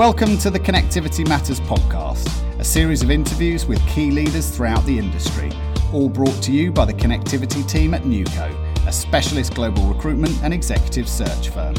Welcome 0.00 0.38
to 0.38 0.48
the 0.48 0.58
Connectivity 0.58 1.28
Matters 1.28 1.60
podcast, 1.60 2.26
a 2.58 2.64
series 2.64 3.02
of 3.02 3.10
interviews 3.10 3.66
with 3.66 3.86
key 3.86 4.10
leaders 4.10 4.48
throughout 4.48 4.82
the 4.86 4.98
industry, 4.98 5.52
all 5.92 6.08
brought 6.08 6.42
to 6.44 6.52
you 6.52 6.72
by 6.72 6.86
the 6.86 6.94
connectivity 6.94 7.68
team 7.68 7.92
at 7.92 8.04
Neuco, 8.04 8.48
a 8.86 8.92
specialist 8.92 9.54
global 9.54 9.82
recruitment 9.92 10.42
and 10.42 10.54
executive 10.54 11.06
search 11.06 11.50
firm. 11.50 11.74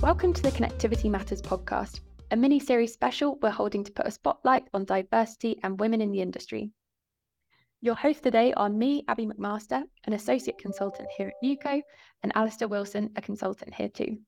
Welcome 0.00 0.32
to 0.34 0.42
the 0.42 0.52
Connectivity 0.52 1.10
Matters 1.10 1.42
podcast, 1.42 1.98
a 2.30 2.36
mini 2.36 2.60
series 2.60 2.92
special 2.92 3.36
we're 3.42 3.50
holding 3.50 3.82
to 3.82 3.90
put 3.90 4.06
a 4.06 4.12
spotlight 4.12 4.68
on 4.74 4.84
diversity 4.84 5.58
and 5.64 5.80
women 5.80 6.00
in 6.00 6.12
the 6.12 6.20
industry. 6.20 6.70
Your 7.80 7.94
hosts 7.94 8.22
today 8.22 8.52
are 8.54 8.68
me, 8.68 9.04
Abby 9.06 9.26
McMaster, 9.26 9.82
an 10.04 10.12
associate 10.12 10.58
consultant 10.58 11.08
here 11.16 11.28
at 11.28 11.34
Neuco, 11.44 11.80
and 12.22 12.32
Alistair 12.34 12.68
Wilson, 12.68 13.10
a 13.16 13.22
consultant 13.22 13.74
here 13.74 13.88
too. 13.88 14.18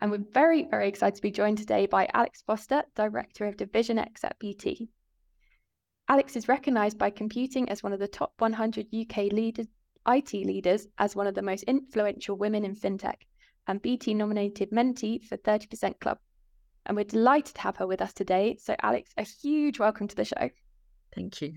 And 0.00 0.10
we're 0.10 0.24
very, 0.32 0.64
very 0.64 0.88
excited 0.88 1.16
to 1.16 1.22
be 1.22 1.30
joined 1.30 1.58
today 1.58 1.86
by 1.86 2.08
Alex 2.12 2.42
Foster, 2.42 2.82
Director 2.94 3.46
of 3.46 3.56
Division 3.56 3.98
X 3.98 4.24
at 4.24 4.38
BT. 4.38 4.88
Alex 6.08 6.36
is 6.36 6.48
recognised 6.48 6.98
by 6.98 7.10
computing 7.10 7.68
as 7.68 7.82
one 7.82 7.92
of 7.92 8.00
the 8.00 8.08
top 8.08 8.34
100 8.38 8.88
UK 8.92 9.32
leaders, 9.32 9.66
IT 10.06 10.34
leaders 10.34 10.86
as 10.98 11.16
one 11.16 11.26
of 11.26 11.34
the 11.34 11.42
most 11.42 11.62
influential 11.64 12.36
women 12.36 12.64
in 12.64 12.74
fintech, 12.74 13.22
and 13.66 13.80
BT 13.80 14.14
nominated 14.14 14.70
Mentee 14.70 15.24
for 15.24 15.36
30% 15.38 15.98
Club. 16.00 16.18
And 16.86 16.96
we're 16.96 17.04
delighted 17.04 17.54
to 17.54 17.62
have 17.62 17.76
her 17.76 17.86
with 17.86 18.02
us 18.02 18.12
today. 18.12 18.56
So, 18.60 18.76
Alex, 18.82 19.12
a 19.16 19.22
huge 19.22 19.78
welcome 19.78 20.06
to 20.08 20.16
the 20.16 20.26
show. 20.26 20.50
Thank 21.14 21.40
you. 21.40 21.54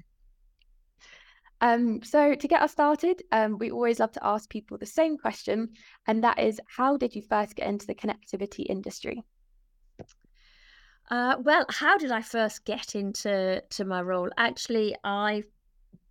Um, 1.60 2.04
so 2.04 2.36
to 2.36 2.48
get 2.48 2.62
us 2.62 2.72
started, 2.72 3.24
um, 3.32 3.58
we 3.58 3.72
always 3.72 4.00
love 4.00 4.12
to 4.14 4.26
ask 4.26 4.50
people 4.50 4.78
the 4.78 4.86
same 4.86 5.18
question, 5.18 5.70
and 6.06 6.24
that 6.24 6.40
is, 6.40 6.62
how 6.68 6.98
did 6.98 7.16
you 7.16 7.22
first 7.22 7.56
get 7.56 7.68
into 7.68 7.88
the 7.88 7.96
connectivity 7.96 8.66
industry? 8.70 9.24
Uh, 11.10 11.38
well, 11.40 11.66
how 11.70 11.98
did 11.98 12.12
I 12.12 12.22
first 12.22 12.66
get 12.66 12.94
into 12.96 13.64
to 13.70 13.86
my 13.86 14.02
role? 14.02 14.30
Actually, 14.38 14.96
I 15.04 15.44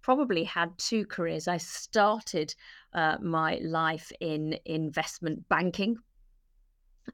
probably 0.03 0.45
had 0.45 0.70
two 0.79 1.05
careers. 1.05 1.48
I 1.48 1.59
started 1.59 2.55
uh, 2.95 3.17
my 3.20 3.61
life 3.63 4.11
in 4.20 4.57
investment 4.65 5.48
banking 5.48 5.97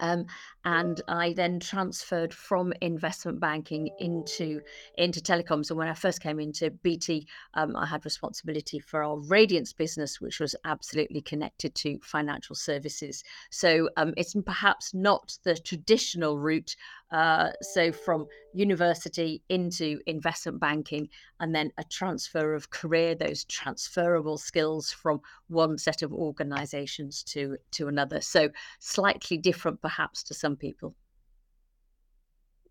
um, 0.00 0.26
and 0.64 1.00
I 1.08 1.32
then 1.32 1.60
transferred 1.60 2.32
from 2.32 2.72
investment 2.80 3.40
banking 3.40 3.90
into 3.98 4.60
into 4.96 5.20
telecoms. 5.20 5.70
And 5.70 5.78
when 5.78 5.88
I 5.88 5.94
first 5.94 6.20
came 6.20 6.40
into 6.40 6.70
BT, 6.70 7.26
um, 7.54 7.76
I 7.76 7.86
had 7.86 8.04
responsibility 8.04 8.78
for 8.78 9.02
our 9.02 9.16
Radianz 9.16 9.76
business, 9.76 10.20
which 10.20 10.40
was 10.40 10.54
absolutely 10.64 11.20
connected 11.20 11.74
to 11.76 11.98
financial 12.02 12.54
services. 12.54 13.24
So 13.50 13.88
um, 13.96 14.14
it's 14.16 14.34
perhaps 14.44 14.94
not 14.94 15.36
the 15.44 15.54
traditional 15.56 16.38
route 16.38 16.76
uh, 17.12 17.50
so 17.60 17.92
from 17.92 18.26
university 18.54 19.42
into 19.50 20.00
investment 20.06 20.58
banking, 20.58 21.08
and 21.40 21.54
then 21.54 21.70
a 21.76 21.84
transfer 21.84 22.54
of 22.54 22.70
career, 22.70 23.14
those 23.14 23.44
transferable 23.44 24.38
skills 24.38 24.90
from 24.90 25.20
one 25.48 25.76
set 25.76 26.00
of 26.02 26.12
organizations 26.12 27.22
to 27.22 27.58
to 27.72 27.88
another. 27.88 28.22
So 28.22 28.48
slightly 28.78 29.36
different, 29.36 29.81
perhaps, 29.82 30.22
to 30.24 30.34
some 30.34 30.56
people. 30.56 30.94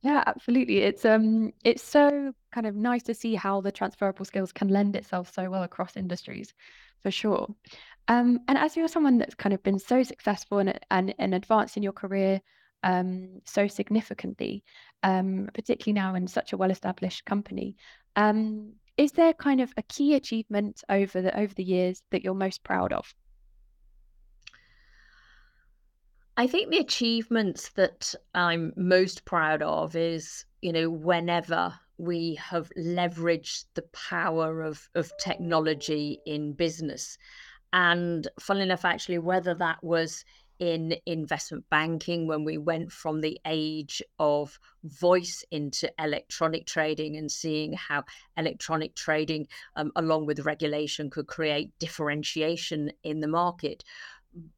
Yeah, 0.01 0.23
absolutely. 0.25 0.79
It's 0.79 1.05
um 1.05 1.53
it's 1.63 1.83
so 1.83 2.33
kind 2.51 2.65
of 2.65 2.75
nice 2.75 3.03
to 3.03 3.13
see 3.13 3.35
how 3.35 3.61
the 3.61 3.71
transferable 3.71 4.25
skills 4.25 4.51
can 4.51 4.67
lend 4.67 4.95
itself 4.95 5.31
so 5.31 5.49
well 5.49 5.63
across 5.63 5.95
industries, 5.95 6.53
for 7.01 7.11
sure. 7.11 7.47
Um, 8.07 8.39
and 8.47 8.57
as 8.57 8.75
you're 8.75 8.87
someone 8.87 9.19
that's 9.19 9.35
kind 9.35 9.53
of 9.53 9.61
been 9.61 9.77
so 9.77 10.01
successful 10.01 10.57
and 10.57 10.79
and, 10.89 11.13
and 11.19 11.35
advanced 11.35 11.77
in 11.77 11.83
your 11.83 11.94
career 11.94 12.41
um, 12.83 13.41
so 13.45 13.67
significantly, 13.67 14.63
um, 15.03 15.50
particularly 15.53 15.94
now 15.94 16.16
in 16.16 16.27
such 16.27 16.51
a 16.51 16.57
well-established 16.57 17.25
company. 17.25 17.75
Um, 18.16 18.73
is 18.97 19.11
there 19.11 19.33
kind 19.33 19.61
of 19.61 19.71
a 19.77 19.83
key 19.83 20.16
achievement 20.16 20.83
over 20.89 21.21
the 21.21 21.39
over 21.39 21.53
the 21.53 21.63
years 21.63 22.01
that 22.09 22.23
you're 22.23 22.33
most 22.33 22.63
proud 22.63 22.91
of? 22.91 23.13
I 26.38 26.47
think 26.47 26.72
the 26.72 26.78
achievements 26.80 27.69
that 27.75 28.16
I'm 28.34 28.74
most 28.75 29.25
proud 29.25 29.62
of 29.62 29.96
is, 29.96 30.46
you 30.62 30.72
know, 30.72 30.90
whenever 30.90 31.74
we 31.97 32.36
have 32.36 32.72
leveraged 32.78 33.66
the 33.75 33.84
power 33.94 34.64
of, 34.64 34.90
of 34.96 35.12
technology 35.19 36.19
in 36.25 36.53
business. 36.53 37.18
And 37.74 38.28
funnily 38.40 38.64
enough, 38.64 38.86
actually, 38.86 39.19
whether 39.19 39.53
that 39.56 39.84
was 39.84 40.25
in 40.62 40.96
investment 41.08 41.66
banking 41.72 42.28
when 42.28 42.44
we 42.44 42.56
went 42.56 42.92
from 42.92 43.22
the 43.22 43.40
age 43.46 44.02
of 44.19 44.59
voice 44.84 45.44
into 45.50 45.92
electronic 45.98 46.68
trading 46.68 47.18
and 47.18 47.31
seeing 47.31 47.74
how 47.74 48.03
electronic 48.38 48.96
trading, 48.96 49.48
um, 49.75 49.92
along 49.96 50.28
with 50.28 50.46
regulation, 50.46 51.09
could 51.09 51.25
create 51.25 51.72
differentiation 51.80 52.92
in 53.03 53.22
the 53.22 53.28
market. 53.28 53.84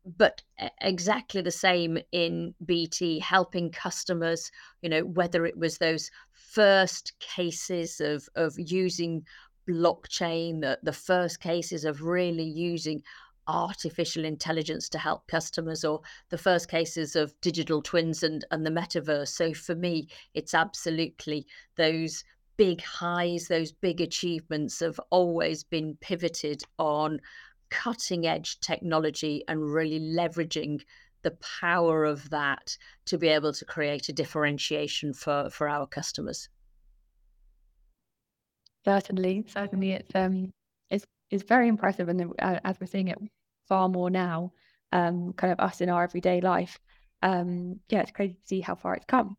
But 0.05 0.41
exactly 0.81 1.41
the 1.41 1.51
same 1.51 1.97
in 2.11 2.53
BT, 2.63 3.19
helping 3.19 3.71
customers, 3.71 4.51
you 4.81 4.89
know, 4.89 5.01
whether 5.01 5.45
it 5.45 5.57
was 5.57 5.77
those 5.77 6.11
first 6.31 7.13
cases 7.19 7.99
of, 7.99 8.29
of 8.35 8.53
using 8.57 9.25
blockchain, 9.67 10.61
the, 10.61 10.77
the 10.83 10.93
first 10.93 11.39
cases 11.39 11.85
of 11.85 12.03
really 12.03 12.43
using 12.43 13.01
artificial 13.47 14.23
intelligence 14.25 14.87
to 14.89 14.97
help 14.97 15.27
customers 15.27 15.83
or 15.83 16.01
the 16.29 16.37
first 16.37 16.69
cases 16.69 17.15
of 17.15 17.33
digital 17.41 17.81
twins 17.81 18.23
and, 18.23 18.45
and 18.51 18.65
the 18.65 18.69
metaverse. 18.69 19.29
So 19.29 19.53
for 19.53 19.75
me, 19.75 20.07
it's 20.33 20.53
absolutely 20.53 21.45
those 21.75 22.23
big 22.57 22.81
highs, 22.81 23.47
those 23.47 23.71
big 23.71 23.99
achievements 23.99 24.79
have 24.79 24.99
always 25.09 25.63
been 25.63 25.97
pivoted 26.01 26.63
on 26.77 27.19
cutting 27.73 28.27
edge 28.27 28.59
technology 28.59 29.43
and 29.47 29.73
really 29.73 29.99
leveraging 29.99 30.79
the 31.23 31.35
power 31.61 32.05
of 32.05 32.29
that 32.29 32.77
to 33.05 33.17
be 33.17 33.27
able 33.29 33.51
to 33.53 33.65
create 33.65 34.09
a 34.09 34.13
differentiation 34.13 35.13
for, 35.13 35.49
for 35.49 35.67
our 35.67 35.87
customers. 35.87 36.49
Certainly, 38.85 39.45
certainly, 39.47 39.93
it's 39.93 40.13
um, 40.13 40.51
it's 40.89 41.05
is 41.31 41.43
very 41.43 41.69
impressive, 41.69 42.09
and 42.09 42.33
uh, 42.39 42.59
as 42.65 42.77
we're 42.79 42.87
seeing 42.87 43.07
it 43.07 43.17
far 43.67 43.87
more 43.87 44.09
now, 44.09 44.51
um, 44.91 45.33
kind 45.33 45.53
of 45.53 45.59
us 45.59 45.79
in 45.79 45.89
our 45.89 46.03
everyday 46.03 46.41
life. 46.41 46.77
Um, 47.21 47.79
yeah, 47.89 48.01
it's 48.01 48.11
crazy 48.11 48.33
to 48.33 48.45
see 48.45 48.59
how 48.59 48.75
far 48.75 48.95
it's 48.95 49.05
come. 49.05 49.37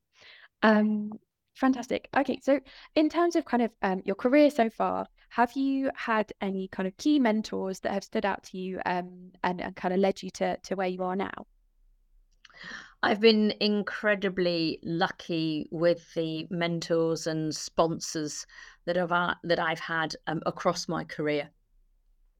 Um, 0.62 1.12
fantastic. 1.54 2.08
Okay, 2.16 2.38
so 2.42 2.60
in 2.94 3.08
terms 3.08 3.36
of 3.36 3.44
kind 3.44 3.62
of 3.62 3.70
um, 3.82 4.02
your 4.04 4.16
career 4.16 4.50
so 4.50 4.68
far, 4.70 5.06
have 5.30 5.52
you 5.54 5.90
had 5.94 6.32
any 6.40 6.68
kind 6.68 6.86
of 6.86 6.96
key 6.96 7.18
mentors 7.18 7.80
that 7.80 7.92
have 7.92 8.04
stood 8.04 8.24
out 8.24 8.44
to 8.44 8.58
you 8.58 8.80
um, 8.86 9.32
and, 9.42 9.60
and 9.60 9.74
kind 9.74 9.92
of 9.92 10.00
led 10.00 10.22
you 10.22 10.30
to 10.30 10.56
to 10.58 10.74
where 10.76 10.88
you 10.88 11.02
are 11.02 11.16
now? 11.16 11.46
I've 13.02 13.20
been 13.20 13.52
incredibly 13.60 14.78
lucky 14.82 15.68
with 15.70 16.14
the 16.14 16.46
mentors 16.50 17.26
and 17.26 17.54
sponsors 17.54 18.46
that 18.86 18.96
have 18.96 19.10
that 19.42 19.58
I've 19.58 19.80
had 19.80 20.14
um, 20.26 20.40
across 20.46 20.88
my 20.88 21.04
career. 21.04 21.50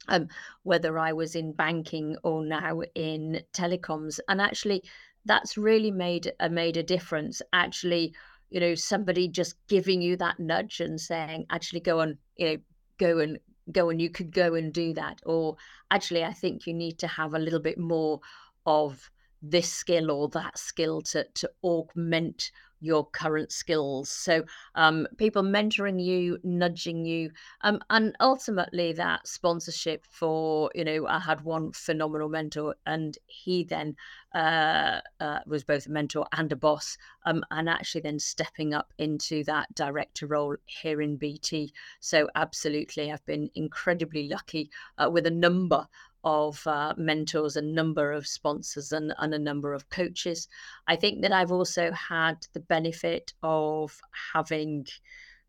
Um, 0.08 0.28
whether 0.62 0.98
I 0.98 1.12
was 1.12 1.34
in 1.34 1.52
banking 1.52 2.16
or 2.22 2.44
now 2.44 2.82
in 2.94 3.42
telecoms, 3.52 4.20
and 4.28 4.40
actually, 4.40 4.82
that's 5.24 5.56
really 5.56 5.90
made 5.90 6.32
a 6.40 6.48
made 6.48 6.76
a 6.76 6.82
difference. 6.82 7.42
Actually, 7.52 8.14
you 8.54 8.60
know, 8.60 8.76
somebody 8.76 9.26
just 9.26 9.56
giving 9.66 10.00
you 10.00 10.16
that 10.16 10.38
nudge 10.38 10.78
and 10.80 11.00
saying, 11.00 11.44
"Actually, 11.50 11.80
go 11.80 11.98
and 11.98 12.18
you 12.36 12.46
know, 12.46 12.56
go 12.98 13.18
and 13.18 13.40
go 13.72 13.90
and 13.90 14.00
you 14.00 14.08
could 14.08 14.30
go 14.32 14.54
and 14.54 14.72
do 14.72 14.94
that," 14.94 15.20
or 15.26 15.56
actually, 15.90 16.22
I 16.22 16.32
think 16.32 16.64
you 16.64 16.72
need 16.72 17.00
to 17.00 17.08
have 17.08 17.34
a 17.34 17.40
little 17.40 17.58
bit 17.58 17.78
more 17.78 18.20
of 18.64 19.10
this 19.42 19.68
skill 19.72 20.08
or 20.08 20.28
that 20.28 20.56
skill 20.56 21.02
to 21.02 21.24
to 21.34 21.50
augment 21.64 22.52
your 22.84 23.06
current 23.06 23.50
skills. 23.52 24.10
So 24.10 24.44
um, 24.74 25.06
people 25.16 25.42
mentoring 25.42 26.02
you, 26.02 26.38
nudging 26.44 27.04
you, 27.04 27.30
um, 27.62 27.80
and 27.90 28.14
ultimately 28.20 28.92
that 28.92 29.26
sponsorship 29.26 30.04
for 30.08 30.70
you 30.74 30.84
know 30.84 31.06
I 31.06 31.18
had 31.18 31.42
one 31.42 31.72
phenomenal 31.72 32.28
mentor, 32.28 32.74
and 32.86 33.16
he 33.26 33.64
then 33.64 33.96
uh, 34.34 35.00
uh, 35.20 35.40
was 35.46 35.64
both 35.64 35.86
a 35.86 35.90
mentor 35.90 36.26
and 36.36 36.50
a 36.52 36.56
boss, 36.56 36.96
um, 37.24 37.44
and 37.50 37.68
actually 37.68 38.02
then 38.02 38.18
stepping 38.18 38.74
up 38.74 38.92
into 38.98 39.44
that 39.44 39.74
director 39.74 40.26
role 40.26 40.56
here 40.66 41.00
in 41.00 41.16
BT. 41.16 41.72
So 42.00 42.28
absolutely, 42.34 43.12
I've 43.12 43.24
been 43.26 43.50
incredibly 43.54 44.28
lucky 44.28 44.70
uh, 44.98 45.10
with 45.10 45.26
a 45.26 45.30
number 45.30 45.86
of 46.24 46.66
uh, 46.66 46.94
mentors, 46.96 47.56
a 47.56 47.62
number 47.62 48.12
of 48.12 48.26
sponsors, 48.26 48.92
and, 48.92 49.14
and 49.18 49.34
a 49.34 49.38
number 49.38 49.74
of 49.74 49.88
coaches. 49.90 50.48
I 50.88 50.96
think 50.96 51.22
that 51.22 51.32
I've 51.32 51.52
also 51.52 51.92
had 51.92 52.46
the 52.52 52.60
benefit 52.60 53.32
of 53.42 54.00
having 54.32 54.86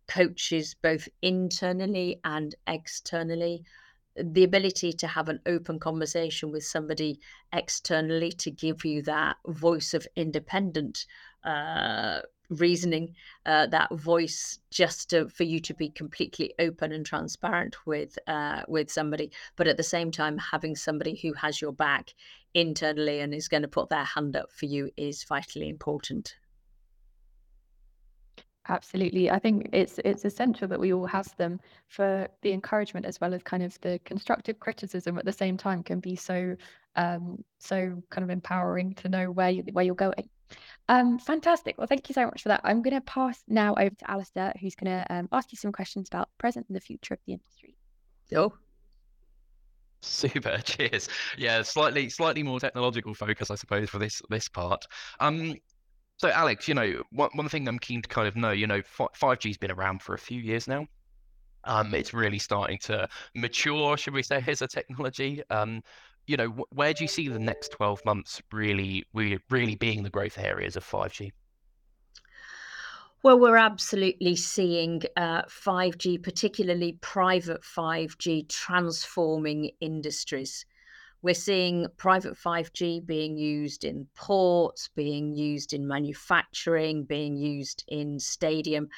coaches 0.08 0.76
both 0.82 1.08
internally 1.22 2.20
and 2.24 2.56
externally 2.68 3.64
the 4.16 4.44
ability 4.44 4.94
to 4.94 5.08
have 5.08 5.28
an 5.28 5.42
open 5.46 5.78
conversation 5.80 6.52
with 6.52 6.64
somebody 6.64 7.20
externally 7.52 8.32
to 8.32 8.50
give 8.50 8.86
you 8.86 9.02
that 9.02 9.36
voice 9.48 9.94
of 9.94 10.08
independent 10.16 11.06
uh, 11.44 12.22
reasoning, 12.50 13.16
uh, 13.46 13.68
that 13.68 13.92
voice 13.94 14.60
just 14.72 15.10
to, 15.10 15.30
for 15.30 15.44
you 15.44 15.60
to 15.62 15.74
be 15.74 15.90
completely 15.90 16.54
open 16.60 16.92
and 16.92 17.06
transparent 17.06 17.76
with 17.86 18.18
uh, 18.28 18.62
with 18.68 18.92
somebody, 18.92 19.32
but 19.56 19.68
at 19.68 19.78
the 19.78 19.84
same 19.84 20.12
time 20.12 20.38
having 20.38 20.76
somebody 20.76 21.16
who 21.16 21.34
has 21.34 21.62
your 21.62 21.74
back 21.74 22.14
internally 22.54 23.20
and 23.20 23.34
is 23.34 23.48
going 23.48 23.64
to 23.64 23.68
put 23.68 23.90
their 23.90 24.04
hand 24.04 24.36
up 24.36 24.52
for 24.52 24.66
you 24.66 24.90
is 24.98 25.24
vitally 25.24 25.70
important. 25.70 26.36
Absolutely. 28.68 29.30
I 29.30 29.38
think 29.38 29.70
it's 29.74 30.00
it's 30.04 30.26
essential 30.26 30.68
that 30.70 30.80
we 30.80 30.92
all 30.92 31.06
have 31.06 31.36
them 31.38 31.60
for 31.88 32.28
the 32.42 32.52
encouragement 32.52 33.06
as 33.06 33.22
well 33.22 33.34
as 33.34 33.44
kind 33.44 33.62
of 33.62 33.80
the 33.82 34.00
constructive 34.06 34.60
criticism 34.60 35.20
at 35.20 35.26
the 35.26 35.32
same 35.32 35.56
time 35.56 35.84
can 35.84 36.00
be 36.00 36.16
so 36.16 36.56
um 36.96 37.44
so 37.60 38.02
kind 38.10 38.24
of 38.24 38.32
empowering 38.32 38.94
to 38.96 39.10
know 39.10 39.30
where 39.30 39.52
you 39.52 39.64
where 39.74 39.86
you're 39.86 39.94
going. 39.94 40.30
Um 40.88 41.20
fantastic. 41.20 41.78
Well 41.78 41.88
thank 41.88 42.10
you 42.10 42.14
so 42.14 42.26
much 42.26 42.44
for 42.44 42.50
that. 42.50 42.62
I'm 42.64 42.82
gonna 42.82 43.02
pass 43.02 43.44
now 43.48 43.74
over 43.76 43.96
to 43.96 44.12
Alistair 44.12 44.54
who's 44.60 44.76
gonna 44.76 45.06
um, 45.10 45.30
ask 45.32 45.52
you 45.52 45.58
some 45.58 45.72
questions 45.72 46.08
about 46.08 46.30
present 46.38 46.68
and 46.70 46.76
the 46.76 46.82
future 46.82 47.14
of 47.14 47.20
the 47.26 47.34
industry. 47.34 47.76
Oh. 48.36 48.54
Super. 50.02 50.58
Cheers. 50.64 51.10
Yeah, 51.38 51.62
slightly 51.64 52.10
slightly 52.10 52.44
more 52.44 52.60
technological 52.60 53.14
focus, 53.14 53.50
I 53.50 53.56
suppose, 53.56 53.90
for 53.90 54.00
this 54.00 54.22
this 54.30 54.48
part. 54.48 54.86
Um, 55.20 55.56
so, 56.18 56.30
Alex, 56.30 56.68
you 56.68 56.74
know, 56.74 57.04
one, 57.12 57.30
one 57.34 57.50
thing 57.50 57.68
I'm 57.68 57.80
keen 57.80 58.02
to 58.02 58.08
kind 58.08 58.28
of 58.28 58.38
know, 58.38 58.52
you 58.52 58.68
know, 58.68 58.82
5G's 58.82 59.58
been 59.58 59.72
around 59.72 60.02
for 60.02 60.14
a 60.14 60.18
few 60.18 60.40
years 60.40 60.68
now. 60.68 60.88
Um, 61.66 61.94
it's 61.94 62.14
really 62.14 62.40
starting 62.40 62.78
to 62.84 63.10
mature, 63.36 63.98
should 63.98 64.14
we 64.14 64.24
say, 64.24 64.42
as 64.48 64.62
a 64.62 64.68
technology. 64.68 65.42
Um, 65.50 65.82
you 66.28 66.38
know, 66.38 66.48
where 66.72 66.94
do 66.94 67.04
you 67.04 67.08
see 67.08 67.28
the 67.28 67.40
next 67.40 67.70
12 67.70 68.04
months 68.06 68.42
really, 68.52 69.06
really, 69.14 69.76
being 69.76 70.04
the 70.04 70.10
growth 70.10 70.38
areas 70.38 70.76
of 70.76 70.84
5G? 70.84 71.32
Well, 73.24 73.40
we're 73.40 73.58
absolutely 73.58 74.36
seeing 74.36 75.02
uh, 75.18 75.44
5G, 75.44 76.22
particularly 76.22 77.00
private 77.02 77.62
5G, 77.64 78.48
transforming 78.50 79.72
industries. 79.82 80.66
We're 81.24 81.34
seeing 81.34 81.88
private 81.98 82.36
5G 82.38 83.04
being 83.04 83.36
used 83.36 83.84
in 83.84 84.08
ports, 84.14 84.90
being 84.96 85.34
used 85.34 85.74
in 85.74 85.88
manufacturing, 85.88 87.04
being 87.04 87.36
used 87.36 87.84
in 87.88 88.20
stadium 88.20 88.90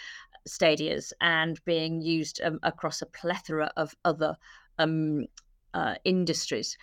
stadias, 0.46 1.14
and 1.22 1.64
being 1.64 2.02
used 2.02 2.42
um, 2.42 2.60
across 2.64 3.02
a 3.02 3.06
plethora 3.06 3.72
of 3.78 3.96
other 4.04 4.36
um, 4.78 5.26
uh, 5.74 5.96
industries. 6.04 6.78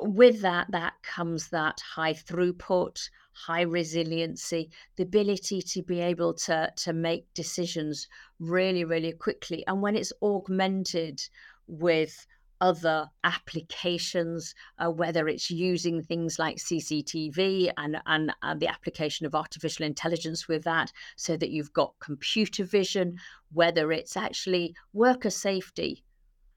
With 0.00 0.42
that, 0.42 0.70
that 0.70 0.94
comes 1.02 1.48
that 1.48 1.80
high 1.80 2.12
throughput, 2.12 3.10
high 3.32 3.62
resiliency, 3.62 4.70
the 4.96 5.02
ability 5.02 5.60
to 5.62 5.82
be 5.82 6.00
able 6.00 6.34
to 6.34 6.72
to 6.76 6.92
make 6.92 7.32
decisions 7.34 8.06
really, 8.38 8.84
really 8.84 9.12
quickly, 9.12 9.64
and 9.66 9.82
when 9.82 9.96
it's 9.96 10.12
augmented 10.22 11.20
with 11.66 12.26
other 12.60 13.08
applications, 13.24 14.54
uh, 14.78 14.90
whether 14.90 15.28
it's 15.28 15.50
using 15.50 16.02
things 16.02 16.38
like 16.38 16.56
CCTV 16.56 17.72
and, 17.76 18.00
and, 18.06 18.32
and 18.42 18.60
the 18.60 18.66
application 18.66 19.26
of 19.26 19.34
artificial 19.34 19.84
intelligence 19.84 20.48
with 20.48 20.64
that, 20.64 20.92
so 21.16 21.36
that 21.36 21.50
you've 21.50 21.72
got 21.72 21.94
computer 22.00 22.64
vision, 22.64 23.16
whether 23.52 23.92
it's 23.92 24.16
actually 24.16 24.74
worker 24.92 25.30
safety 25.30 26.02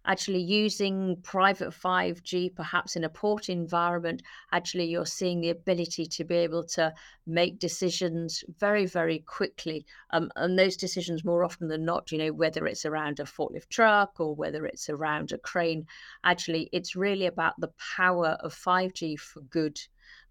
actually 0.05 0.41
using 0.41 1.17
private 1.21 1.69
5G, 1.69 2.55
perhaps 2.55 2.95
in 2.95 3.03
a 3.03 3.09
port 3.09 3.49
environment, 3.49 4.21
actually 4.51 4.85
you're 4.85 5.05
seeing 5.05 5.41
the 5.41 5.49
ability 5.49 6.05
to 6.05 6.23
be 6.23 6.35
able 6.35 6.63
to 6.63 6.93
make 7.27 7.59
decisions 7.59 8.43
very, 8.59 8.85
very 8.85 9.19
quickly. 9.19 9.85
Um, 10.11 10.31
and 10.35 10.57
those 10.57 10.75
decisions, 10.75 11.23
more 11.23 11.43
often 11.43 11.67
than 11.67 11.85
not, 11.85 12.11
you 12.11 12.17
know, 12.17 12.33
whether 12.33 12.65
it's 12.65 12.85
around 12.85 13.19
a 13.19 13.23
forklift 13.23 13.69
truck 13.69 14.19
or 14.19 14.35
whether 14.35 14.65
it's 14.65 14.89
around 14.89 15.31
a 15.31 15.37
crane, 15.37 15.85
actually, 16.23 16.69
it's 16.71 16.95
really 16.95 17.27
about 17.27 17.59
the 17.59 17.71
power 17.95 18.37
of 18.41 18.53
5G 18.53 19.19
for 19.19 19.41
good, 19.41 19.79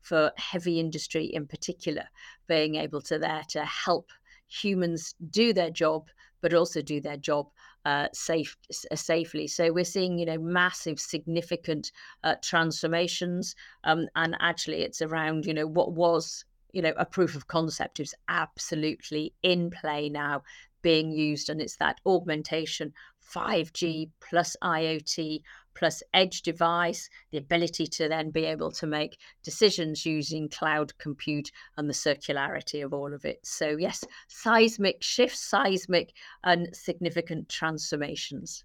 for 0.00 0.32
heavy 0.37 0.81
industry 0.81 1.26
in 1.26 1.46
particular, 1.46 2.05
being 2.49 2.75
able 2.75 3.00
to 3.02 3.19
there 3.19 3.44
to 3.50 3.64
help 3.64 4.11
humans 4.49 5.14
do 5.31 5.52
their 5.52 5.70
job, 5.70 6.08
but 6.40 6.55
also 6.55 6.82
do 6.82 7.00
their 7.00 7.17
job 7.17 7.49
uh, 7.85 8.09
safe 8.12 8.56
uh, 8.91 8.97
safely. 8.97 9.47
So 9.47 9.73
we're 9.73 9.85
seeing, 9.85 10.19
you 10.19 10.27
know, 10.27 10.38
massive, 10.38 11.00
significant 11.00 11.93
uh, 12.25 12.35
transformations, 12.43 13.55
um, 13.85 14.06
and 14.17 14.37
actually, 14.41 14.82
it's 14.82 15.03
around, 15.03 15.47
you 15.47 15.55
know, 15.55 15.67
what 15.67 15.93
was, 15.93 16.44
you 16.73 16.82
know, 16.82 16.93
a 16.97 17.05
proof 17.06 17.35
of 17.35 17.47
concept 17.47 18.00
is 18.00 18.15
absolutely 18.29 19.32
in 19.43 19.71
play 19.71 20.09
now, 20.09 20.43
being 20.82 21.11
used, 21.11 21.49
and 21.49 21.61
it's 21.61 21.77
that 21.77 22.00
augmentation, 22.06 22.93
5G 23.35 24.11
plus 24.21 24.56
IoT 24.62 25.43
plus 25.75 26.02
edge 26.14 26.43
device, 26.43 27.08
the 27.31 27.38
ability 27.38 27.87
to 27.87 28.08
then 28.08 28.31
be 28.31 28.44
able 28.44 28.70
to 28.72 28.87
make 28.87 29.19
decisions 29.43 30.05
using 30.05 30.49
cloud 30.49 30.96
compute 30.99 31.50
and 31.76 31.88
the 31.88 31.94
circularity 31.94 32.84
of 32.84 32.93
all 32.93 33.12
of 33.12 33.25
it. 33.25 33.40
So, 33.44 33.76
yes, 33.78 34.05
seismic 34.28 35.02
shifts, 35.02 35.40
seismic 35.40 36.12
and 36.44 36.69
significant 36.75 37.49
transformations. 37.49 38.64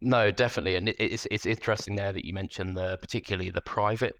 No, 0.00 0.30
definitely, 0.30 0.76
and 0.76 0.90
it's 0.90 1.26
it's 1.30 1.46
interesting 1.46 1.96
there 1.96 2.12
that 2.12 2.24
you 2.24 2.34
mentioned 2.34 2.76
the 2.76 2.98
particularly 2.98 3.50
the 3.50 3.62
private 3.62 4.14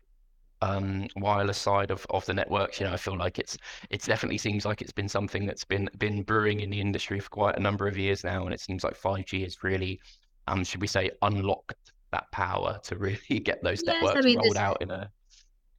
um, 0.62 1.06
wireless 1.16 1.58
side 1.58 1.90
of, 1.90 2.06
of 2.10 2.24
the 2.26 2.34
networks. 2.34 2.80
You 2.80 2.86
know, 2.86 2.92
I 2.92 2.96
feel 2.96 3.16
like 3.16 3.38
it's 3.38 3.58
it's 3.90 4.06
definitely 4.06 4.38
seems 4.38 4.64
like 4.64 4.80
it's 4.80 4.92
been 4.92 5.08
something 5.08 5.46
that's 5.46 5.64
been 5.64 5.88
been 5.98 6.22
brewing 6.22 6.60
in 6.60 6.70
the 6.70 6.80
industry 6.80 7.20
for 7.20 7.28
quite 7.28 7.56
a 7.56 7.60
number 7.60 7.86
of 7.86 7.98
years 7.98 8.24
now, 8.24 8.44
and 8.44 8.54
it 8.54 8.60
seems 8.60 8.84
like 8.84 8.98
5G 8.98 9.46
is 9.46 9.62
really 9.62 10.00
um, 10.46 10.64
should 10.64 10.80
we 10.80 10.86
say, 10.86 11.10
unlocked 11.22 11.92
that 12.12 12.30
power 12.32 12.78
to 12.84 12.96
really 12.96 13.18
get 13.44 13.62
those 13.62 13.82
yes, 13.84 14.02
networks 14.02 14.18
I 14.18 14.22
mean, 14.22 14.38
rolled 14.38 14.56
out 14.56 14.80
in 14.80 14.90
a 14.90 15.10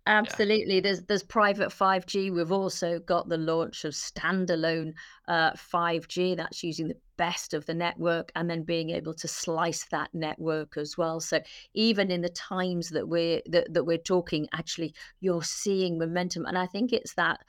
Absolutely. 0.08 0.76
Yeah. 0.76 0.82
There's 0.82 1.02
there's 1.04 1.24
private 1.24 1.70
5G. 1.70 2.34
We've 2.34 2.52
also 2.52 3.00
got 3.00 3.28
the 3.28 3.38
launch 3.38 3.84
of 3.84 3.94
standalone 3.94 4.94
uh, 5.28 5.52
5G. 5.52 6.38
That's 6.38 6.64
using 6.64 6.88
the 6.88 6.96
best 7.18 7.54
of 7.54 7.66
the 7.66 7.74
network 7.74 8.32
and 8.36 8.50
then 8.50 8.64
being 8.64 8.92
able 8.92 9.14
to 9.16 9.28
slice 9.28 9.86
that 9.92 10.10
network 10.14 10.78
as 10.78 10.98
well. 10.98 11.20
So 11.20 11.42
even 11.74 12.10
in 12.10 12.22
the 12.22 12.30
times 12.30 12.90
that 12.92 13.08
we're 13.08 13.42
that, 13.48 13.74
that 13.74 13.84
we're 13.84 13.98
talking, 13.98 14.48
actually 14.54 14.94
you're 15.20 15.44
seeing 15.44 15.98
momentum. 15.98 16.46
And 16.46 16.58
I 16.58 16.68
think 16.68 16.94
it's 16.94 17.14
that 17.16 17.42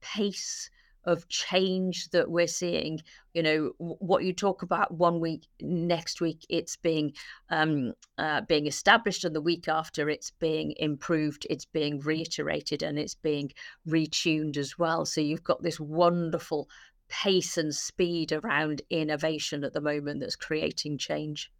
pace 0.00 0.70
of 1.04 1.28
change 1.28 2.10
that 2.10 2.30
we're 2.30 2.46
seeing 2.46 3.00
you 3.34 3.42
know 3.42 3.72
what 3.78 4.24
you 4.24 4.32
talk 4.32 4.62
about 4.62 4.92
one 4.92 5.20
week 5.20 5.46
next 5.60 6.20
week 6.20 6.44
it's 6.48 6.76
being 6.76 7.12
um, 7.50 7.92
uh, 8.18 8.40
being 8.42 8.66
established 8.66 9.24
and 9.24 9.34
the 9.34 9.40
week 9.40 9.68
after 9.68 10.08
it's 10.08 10.32
being 10.32 10.74
improved 10.78 11.46
it's 11.48 11.64
being 11.64 12.00
reiterated 12.00 12.82
and 12.82 12.98
it's 12.98 13.14
being 13.14 13.50
retuned 13.86 14.56
as 14.56 14.78
well. 14.78 15.04
So 15.04 15.20
you've 15.20 15.44
got 15.44 15.62
this 15.62 15.80
wonderful 15.80 16.68
pace 17.08 17.56
and 17.56 17.74
speed 17.74 18.32
around 18.32 18.82
innovation 18.90 19.64
at 19.64 19.72
the 19.72 19.80
moment 19.80 20.20
that's 20.20 20.36
creating 20.36 20.98
change 20.98 21.50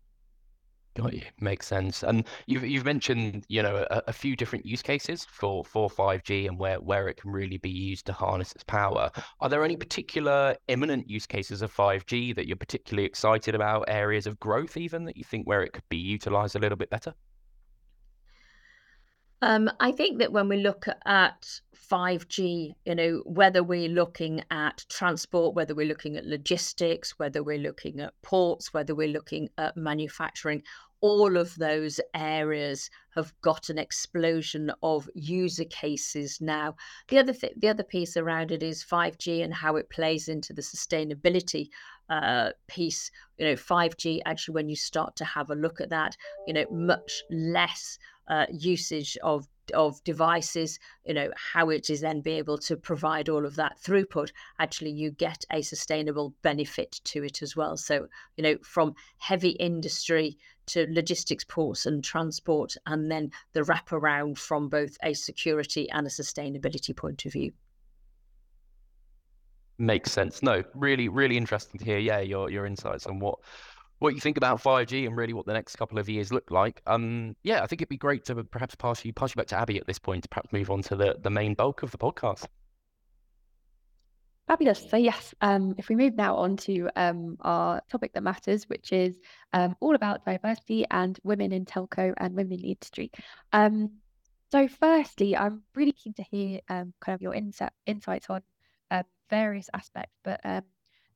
Got 0.97 1.15
you. 1.15 1.23
Makes 1.41 1.67
sense. 1.69 2.03
And 2.03 2.27
you've 2.47 2.65
you've 2.65 2.85
mentioned, 2.85 3.45
you 3.49 3.63
know, 3.63 3.87
a, 3.91 4.03
a 4.09 4.13
few 4.13 4.35
different 4.35 4.67
use 4.67 4.83
cases 4.83 5.25
for 5.25 5.65
for 5.65 5.89
5G 5.89 6.49
and 6.49 6.59
where 6.59 6.81
where 6.81 7.09
it 7.09 7.17
can 7.17 7.31
really 7.31 7.57
be 7.57 7.71
used 7.71 8.05
to 8.07 8.13
harness 8.13 8.53
its 8.53 8.65
power. 8.65 9.11
Are 9.41 9.49
there 9.49 9.65
any 9.65 9.77
particular 9.77 10.57
imminent 10.67 11.09
use 11.09 11.27
cases 11.27 11.63
of 11.63 11.73
5G 11.73 12.35
that 12.35 12.47
you're 12.49 12.57
particularly 12.57 13.07
excited 13.07 13.55
about, 13.55 13.85
areas 13.89 14.27
of 14.27 14.41
growth 14.41 14.77
even 14.77 15.05
that 15.05 15.17
you 15.17 15.25
think 15.25 15.47
where 15.47 15.63
it 15.63 15.73
could 15.73 15.89
be 15.89 15.97
utilized 15.99 16.57
a 16.57 16.59
little 16.59 16.77
bit 16.79 16.91
better? 16.91 17.15
Um, 19.41 19.71
I 19.79 19.93
think 19.93 20.19
that 20.19 20.33
when 20.33 20.49
we 20.49 20.57
look 20.57 20.87
at 21.07 21.61
5G, 21.91 22.75
you 22.85 22.95
know, 22.95 23.23
whether 23.25 23.63
we're 23.63 23.89
looking 23.89 24.43
at 24.51 24.85
transport, 24.89 25.55
whether 25.55 25.75
we're 25.75 25.87
looking 25.87 26.17
at 26.17 26.27
logistics, 26.27 27.19
whether 27.19 27.43
we're 27.43 27.59
looking 27.59 28.01
at 28.01 28.21
ports, 28.23 28.75
whether 28.75 28.95
we're 28.95 29.09
looking 29.09 29.49
at 29.57 29.77
manufacturing, 29.77 30.63
all 31.01 31.37
of 31.37 31.55
those 31.55 32.01
areas 32.15 32.91
have 33.15 33.33
got 33.41 33.69
an 33.71 33.79
explosion 33.79 34.73
of 34.83 35.09
user 35.15 35.65
cases 35.65 36.41
now. 36.41 36.75
The 37.09 37.19
other 37.19 37.33
th- 37.33 37.55
the 37.57 37.69
other 37.69 37.85
piece 37.85 38.17
around 38.17 38.51
it 38.51 38.63
is 38.63 38.85
5G 38.85 39.45
and 39.45 39.55
how 39.55 39.77
it 39.77 39.91
plays 39.91 40.29
into 40.29 40.53
the 40.53 40.63
sustainability 40.63 41.69
uh, 42.11 42.51
piece. 42.67 43.11
You 43.39 43.47
know, 43.47 43.55
5G 43.55 44.21
actually, 44.27 44.55
when 44.55 44.69
you 44.69 44.77
start 44.77 45.15
to 45.17 45.25
have 45.25 45.51
a 45.51 45.55
look 45.55 45.81
at 45.81 45.91
that, 45.91 46.17
you 46.47 46.55
know, 46.55 46.67
much 46.71 47.23
less 47.31 47.99
uh, 48.29 48.47
usage 48.51 49.17
of 49.23 49.49
of 49.75 50.03
devices, 50.05 50.79
you 51.05 51.15
know, 51.15 51.31
how 51.37 51.69
it 51.69 51.91
is 51.91 52.01
then 52.01 52.21
be 52.21 52.33
able 52.33 52.57
to 52.59 52.77
provide 52.77 53.29
all 53.29 53.45
of 53.45 53.57
that 53.57 53.79
throughput, 53.79 54.31
actually 54.59 54.91
you 54.91 55.11
get 55.11 55.45
a 55.53 55.61
sustainable 55.63 56.35
benefit 56.43 57.01
to 57.05 57.23
it 57.23 57.43
as 57.43 57.55
well. 57.55 57.77
So, 57.77 58.07
you 58.37 58.45
know, 58.45 58.57
from 58.63 58.95
heavy 59.19 59.51
industry 59.51 60.39
to 60.67 60.87
logistics 60.91 61.45
ports 61.45 61.87
and 61.87 62.05
transport, 62.05 62.77
and 62.87 63.11
then 63.11 63.31
the 63.53 63.61
wraparound 63.61 64.39
from 64.39 64.69
both 64.69 64.97
a 65.03 65.15
security 65.15 65.91
and 65.91 66.07
a 66.07 66.11
sustainability 66.11 66.95
point 66.97 67.25
of 67.25 67.33
view. 67.33 67.53
Makes 69.79 70.13
sense. 70.13 70.43
No, 70.43 70.65
really, 70.75 71.09
really 71.09 71.37
interesting 71.37 71.79
to 71.79 71.85
hear. 71.85 71.99
Yeah, 71.99 72.21
your 72.21 72.51
your 72.51 72.67
insights 72.67 73.07
on 73.07 73.21
what 73.21 73.39
what 73.99 74.15
you 74.15 74.21
think 74.21 74.37
about 74.37 74.63
5G 74.63 75.07
and 75.07 75.17
really 75.17 75.33
what 75.33 75.47
the 75.47 75.53
next 75.53 75.77
couple 75.77 75.99
of 75.99 76.09
years 76.09 76.33
look 76.33 76.51
like. 76.51 76.83
Um, 76.87 77.35
yeah, 77.43 77.63
I 77.63 77.67
think 77.67 77.83
it'd 77.83 77.89
be 77.89 77.97
great 77.97 78.25
to 78.27 78.45
perhaps 78.45 78.75
pass 78.75 79.05
you 79.05 79.13
pass 79.13 79.31
you 79.31 79.37
back 79.37 79.49
to 79.49 79.57
Abby 79.57 79.79
at 79.79 79.87
this 79.87 79.99
point 79.99 80.23
to 80.23 80.29
perhaps 80.29 80.53
move 80.53 80.71
on 80.71 80.83
to 80.83 80.97
the 80.97 81.17
the 81.21 81.31
main 81.31 81.55
bulk 81.55 81.83
of 81.83 81.91
the 81.91 81.99
podcast. 81.99 82.47
Fabulous. 84.47 84.89
So 84.89 84.97
yes, 84.97 85.35
um, 85.43 85.75
if 85.77 85.91
we 85.91 85.95
move 85.95 86.15
now 86.15 86.37
on 86.37 86.57
to 86.59 86.89
um, 86.97 87.37
our 87.43 87.83
topic 87.91 88.15
that 88.15 88.23
matters, 88.23 88.65
which 88.65 88.93
is 88.93 89.21
um, 89.53 89.77
all 89.81 89.95
about 89.95 90.25
diversity 90.25 90.87
and 90.91 91.19
women 91.23 91.53
in 91.53 91.67
telco 91.67 92.15
and 92.17 92.35
women 92.35 92.55
in 92.55 92.63
the 92.63 92.69
industry. 92.69 93.11
Um, 93.53 93.91
so 94.51 94.67
firstly, 94.67 95.37
I'm 95.37 95.65
really 95.75 95.93
keen 95.93 96.15
to 96.15 96.23
hear 96.23 96.61
um, 96.71 96.95
kind 96.99 97.15
of 97.15 97.21
your 97.21 97.35
insight, 97.35 97.73
insights 97.85 98.31
on 98.31 98.41
uh, 98.91 99.03
various 99.29 99.69
aspects. 99.75 100.17
But 100.25 100.41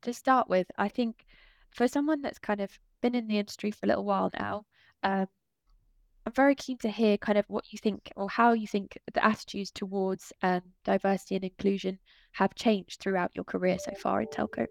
to 0.03 0.13
start 0.13 0.47
with, 0.47 0.67
I 0.77 0.89
think 0.89 1.25
for 1.73 1.87
someone 1.87 2.21
that's 2.21 2.39
kind 2.39 2.61
of 2.61 2.77
been 3.01 3.15
in 3.15 3.27
the 3.27 3.39
industry 3.39 3.71
for 3.71 3.85
a 3.85 3.87
little 3.87 4.05
while 4.05 4.31
now, 4.39 4.65
um, 5.03 5.27
I'm 6.25 6.33
very 6.33 6.55
keen 6.55 6.77
to 6.79 6.89
hear 6.89 7.17
kind 7.17 7.37
of 7.37 7.45
what 7.49 7.73
you 7.73 7.77
think 7.77 8.11
or 8.15 8.29
how 8.29 8.53
you 8.53 8.67
think 8.67 8.97
the 9.13 9.25
attitudes 9.25 9.71
towards 9.71 10.31
um, 10.41 10.61
diversity 10.85 11.35
and 11.35 11.43
inclusion 11.43 11.99
have 12.33 12.55
changed 12.55 13.01
throughout 13.01 13.31
your 13.35 13.43
career 13.43 13.77
so 13.77 13.91
far 13.95 14.21
in 14.21 14.27
telco. 14.27 14.67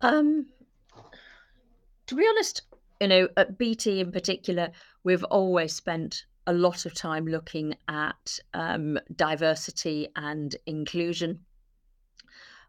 Um, 0.00 0.46
to 2.06 2.14
be 2.14 2.26
honest, 2.28 2.62
you 3.00 3.08
know, 3.08 3.28
at 3.36 3.58
BT 3.58 4.00
in 4.00 4.12
particular, 4.12 4.70
we've 5.02 5.24
always 5.24 5.74
spent 5.74 6.24
a 6.46 6.52
lot 6.52 6.86
of 6.86 6.94
time 6.94 7.26
looking 7.26 7.74
at 7.88 8.38
um, 8.54 8.98
diversity 9.16 10.08
and 10.16 10.56
inclusion. 10.66 11.40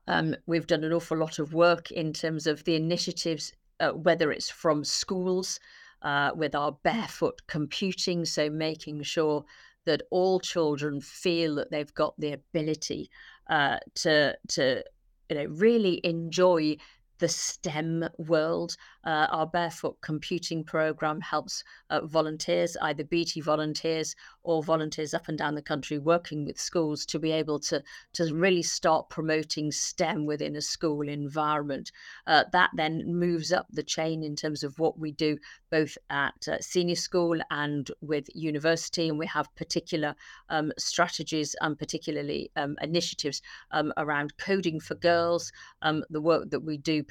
Um, 0.07 0.35
we've 0.45 0.67
done 0.67 0.83
an 0.83 0.93
awful 0.93 1.17
lot 1.17 1.39
of 1.39 1.53
work 1.53 1.91
in 1.91 2.13
terms 2.13 2.47
of 2.47 2.63
the 2.63 2.75
initiatives, 2.75 3.53
uh, 3.79 3.91
whether 3.91 4.31
it's 4.31 4.49
from 4.49 4.83
schools 4.83 5.59
uh, 6.01 6.31
with 6.35 6.55
our 6.55 6.71
barefoot 6.83 7.41
computing, 7.47 8.25
so 8.25 8.49
making 8.49 9.03
sure 9.03 9.45
that 9.85 10.01
all 10.11 10.39
children 10.39 11.01
feel 11.01 11.55
that 11.55 11.71
they've 11.71 11.93
got 11.93 12.13
the 12.19 12.33
ability 12.33 13.09
uh, 13.49 13.77
to 13.95 14.35
to 14.47 14.83
you 15.29 15.35
know 15.35 15.45
really 15.45 16.01
enjoy 16.03 16.75
the 17.21 17.29
STEM 17.29 18.09
world. 18.17 18.75
Uh, 19.05 19.27
our 19.29 19.47
Barefoot 19.47 20.01
Computing 20.01 20.63
program 20.63 21.21
helps 21.21 21.63
uh, 21.89 22.05
volunteers, 22.05 22.75
either 22.81 23.03
BT 23.03 23.41
volunteers 23.41 24.15
or 24.43 24.63
volunteers 24.63 25.13
up 25.13 25.27
and 25.27 25.37
down 25.37 25.55
the 25.55 25.61
country 25.61 25.99
working 25.99 26.45
with 26.45 26.59
schools 26.59 27.05
to 27.05 27.19
be 27.19 27.31
able 27.31 27.59
to, 27.59 27.81
to 28.13 28.33
really 28.33 28.63
start 28.63 29.09
promoting 29.09 29.71
STEM 29.71 30.25
within 30.25 30.55
a 30.55 30.61
school 30.61 31.07
environment. 31.07 31.91
Uh, 32.27 32.43
that 32.51 32.71
then 32.75 33.03
moves 33.05 33.53
up 33.53 33.67
the 33.71 33.83
chain 33.83 34.23
in 34.23 34.35
terms 34.35 34.63
of 34.63 34.77
what 34.79 34.99
we 34.99 35.11
do 35.11 35.37
both 35.69 35.97
at 36.09 36.47
uh, 36.47 36.59
senior 36.59 36.95
school 36.95 37.39
and 37.51 37.91
with 38.01 38.27
university. 38.35 39.09
And 39.09 39.17
we 39.17 39.27
have 39.27 39.53
particular 39.55 40.15
um, 40.49 40.71
strategies 40.77 41.55
and 41.61 41.77
particularly 41.77 42.51
um, 42.55 42.75
initiatives 42.81 43.41
um, 43.71 43.93
around 43.97 44.37
coding 44.37 44.79
for 44.79 44.95
girls, 44.95 45.51
um, 45.83 46.03
the 46.09 46.21
work 46.21 46.49
that 46.49 46.61
we 46.63 46.77
do 46.77 47.03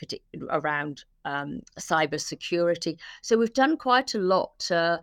around 0.50 1.04
um, 1.24 1.60
cyber 1.78 2.20
security. 2.20 2.98
So 3.22 3.36
we've 3.36 3.52
done 3.52 3.76
quite 3.76 4.14
a 4.14 4.18
lot 4.18 4.58
to 4.60 5.00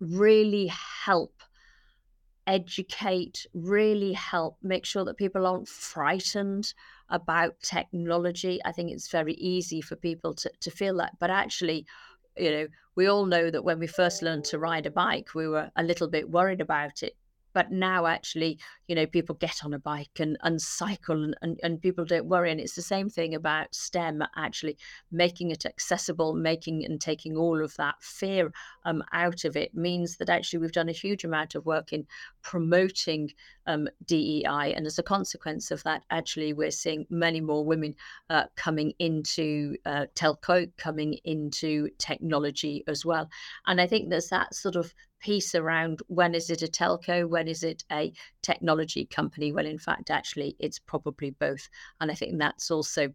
really 0.00 0.66
help 0.68 1.42
educate, 2.46 3.46
really 3.54 4.12
help 4.12 4.56
make 4.62 4.84
sure 4.84 5.04
that 5.04 5.16
people 5.16 5.46
aren't 5.46 5.68
frightened 5.68 6.72
about 7.08 7.60
technology. 7.60 8.60
I 8.64 8.72
think 8.72 8.90
it's 8.90 9.08
very 9.08 9.34
easy 9.34 9.80
for 9.80 9.96
people 9.96 10.34
to, 10.34 10.50
to 10.60 10.70
feel 10.70 10.96
that, 10.96 11.18
but 11.18 11.30
actually, 11.30 11.86
you 12.36 12.50
know, 12.50 12.66
we 12.96 13.06
all 13.06 13.26
know 13.26 13.50
that 13.50 13.64
when 13.64 13.78
we 13.78 13.86
first 13.86 14.22
learned 14.22 14.44
to 14.46 14.58
ride 14.58 14.86
a 14.86 14.90
bike, 14.90 15.34
we 15.34 15.48
were 15.48 15.70
a 15.76 15.82
little 15.82 16.08
bit 16.08 16.30
worried 16.30 16.60
about 16.60 17.02
it 17.02 17.16
but 17.52 17.70
now 17.70 18.06
actually 18.06 18.58
you 18.86 18.94
know 18.94 19.06
people 19.06 19.34
get 19.36 19.64
on 19.64 19.74
a 19.74 19.78
bike 19.78 20.18
and, 20.18 20.36
and 20.42 20.60
cycle 20.60 21.22
and, 21.22 21.36
and, 21.42 21.60
and 21.62 21.80
people 21.80 22.04
don't 22.04 22.26
worry 22.26 22.50
and 22.50 22.60
it's 22.60 22.74
the 22.74 22.82
same 22.82 23.08
thing 23.08 23.34
about 23.34 23.74
stem 23.74 24.22
actually 24.36 24.76
making 25.10 25.50
it 25.50 25.64
accessible 25.66 26.34
making 26.34 26.84
and 26.84 27.00
taking 27.00 27.36
all 27.36 27.62
of 27.62 27.74
that 27.76 27.94
fear 28.00 28.52
um, 28.84 29.02
out 29.12 29.44
of 29.44 29.56
it 29.56 29.74
means 29.74 30.16
that 30.16 30.28
actually 30.28 30.58
we've 30.58 30.72
done 30.72 30.88
a 30.88 30.92
huge 30.92 31.24
amount 31.24 31.54
of 31.54 31.66
work 31.66 31.92
in 31.92 32.06
promoting 32.42 33.30
um, 33.66 33.88
DEI 34.06 34.72
and 34.74 34.86
as 34.86 34.98
a 34.98 35.02
consequence 35.02 35.70
of 35.70 35.82
that 35.84 36.04
actually 36.10 36.52
we're 36.52 36.70
seeing 36.70 37.06
many 37.10 37.40
more 37.40 37.64
women 37.64 37.94
uh, 38.30 38.44
coming 38.56 38.92
into 38.98 39.76
uh, 39.86 40.06
telco 40.14 40.70
coming 40.76 41.14
into 41.24 41.88
technology 41.98 42.84
as 42.86 43.04
well. 43.04 43.28
And 43.66 43.80
I 43.80 43.86
think 43.86 44.08
there's 44.08 44.28
that 44.28 44.54
sort 44.54 44.76
of 44.76 44.94
piece 45.20 45.54
around 45.54 46.00
when 46.08 46.34
is 46.34 46.50
it 46.50 46.62
a 46.62 46.66
telco, 46.66 47.28
when 47.28 47.48
is 47.48 47.62
it 47.62 47.84
a 47.92 48.12
technology 48.42 49.04
company? 49.04 49.52
Well, 49.52 49.66
in 49.66 49.78
fact, 49.78 50.10
actually, 50.10 50.56
it's 50.58 50.78
probably 50.78 51.30
both. 51.30 51.68
And 52.00 52.10
I 52.10 52.14
think 52.14 52.38
that's 52.38 52.70
also 52.70 53.14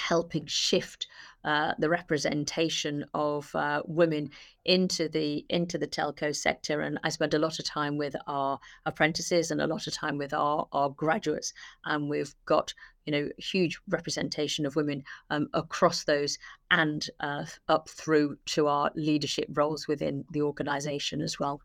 helping 0.00 0.46
shift 0.46 1.06
uh, 1.44 1.74
the 1.78 1.88
representation 1.88 3.04
of 3.14 3.54
uh, 3.54 3.82
women 3.86 4.30
into 4.64 5.08
the 5.08 5.44
into 5.48 5.78
the 5.78 5.86
telco 5.86 6.34
sector 6.34 6.80
and 6.80 6.98
I 7.04 7.10
spend 7.10 7.34
a 7.34 7.38
lot 7.38 7.58
of 7.58 7.64
time 7.64 7.96
with 7.96 8.14
our 8.26 8.58
apprentices 8.86 9.50
and 9.50 9.60
a 9.60 9.66
lot 9.66 9.86
of 9.86 9.94
time 9.94 10.18
with 10.18 10.32
our 10.34 10.66
our 10.72 10.90
graduates 10.90 11.52
and 11.84 12.10
we've 12.10 12.34
got 12.46 12.74
you 13.06 13.12
know 13.12 13.28
huge 13.38 13.78
representation 13.88 14.66
of 14.66 14.76
women 14.76 15.02
um, 15.30 15.48
across 15.54 16.04
those 16.04 16.38
and 16.70 17.08
uh, 17.20 17.44
up 17.68 17.88
through 17.88 18.36
to 18.46 18.66
our 18.66 18.90
leadership 18.94 19.46
roles 19.50 19.88
within 19.88 20.24
the 20.32 20.42
organization 20.42 21.20
as 21.20 21.38
well 21.38 21.60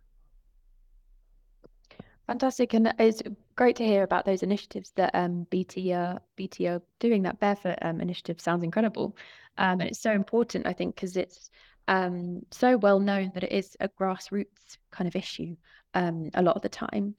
Fantastic, 2.28 2.74
and 2.74 2.92
it's 2.98 3.22
great 3.56 3.76
to 3.76 3.86
hear 3.86 4.02
about 4.02 4.26
those 4.26 4.42
initiatives 4.42 4.92
that 4.96 5.14
um, 5.14 5.46
BT 5.52 5.94
are 5.94 6.20
BT 6.36 6.68
are 6.68 6.82
doing. 7.00 7.22
That 7.22 7.40
barefoot 7.40 7.78
um, 7.84 8.02
initiative 8.02 8.42
sounds 8.42 8.64
incredible, 8.64 9.16
um, 9.60 9.80
and 9.80 9.90
it's 9.90 10.00
so 10.00 10.12
important, 10.12 10.66
I 10.66 10.74
think, 10.74 10.96
because 10.96 11.18
it's 11.18 11.52
um, 11.88 12.42
so 12.50 12.78
well 12.78 13.00
known 13.00 13.32
that 13.36 13.44
it 13.44 13.52
is 13.52 13.78
a 13.80 13.90
grassroots 13.90 14.78
kind 14.90 15.08
of 15.08 15.16
issue 15.16 15.56
um, 15.94 16.32
a 16.34 16.42
lot 16.42 16.56
of 16.56 16.64
the 16.64 16.70
time. 16.70 17.14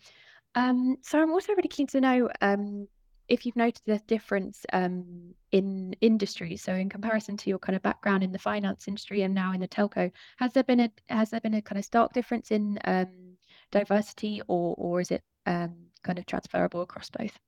So 1.02 1.22
I'm 1.22 1.30
also 1.30 1.52
really 1.52 1.68
keen 1.68 1.86
to 1.88 2.00
know 2.00 2.28
if 3.28 3.44
you've 3.44 3.56
noticed 3.56 3.88
a 3.88 3.98
difference 4.06 4.64
um, 4.72 5.34
in 5.52 5.94
industry. 6.00 6.56
So 6.56 6.74
in 6.74 6.88
comparison 6.88 7.36
to 7.38 7.50
your 7.50 7.58
kind 7.58 7.76
of 7.76 7.82
background 7.82 8.22
in 8.22 8.32
the 8.32 8.38
finance 8.38 8.88
industry 8.88 9.22
and 9.22 9.34
now 9.34 9.52
in 9.52 9.60
the 9.60 9.68
telco, 9.68 10.10
has 10.38 10.52
there 10.52 10.64
been 10.64 10.80
a 10.80 10.90
has 11.08 11.30
there 11.30 11.40
been 11.40 11.54
a 11.54 11.62
kind 11.62 11.78
of 11.78 11.84
stark 11.84 12.12
difference 12.12 12.50
in 12.50 12.78
um, 12.84 13.36
diversity, 13.70 14.42
or 14.48 14.74
or 14.78 15.00
is 15.00 15.10
it 15.10 15.22
um, 15.46 15.74
kind 16.02 16.18
of 16.18 16.26
transferable 16.26 16.82
across 16.82 17.10
both? 17.10 17.38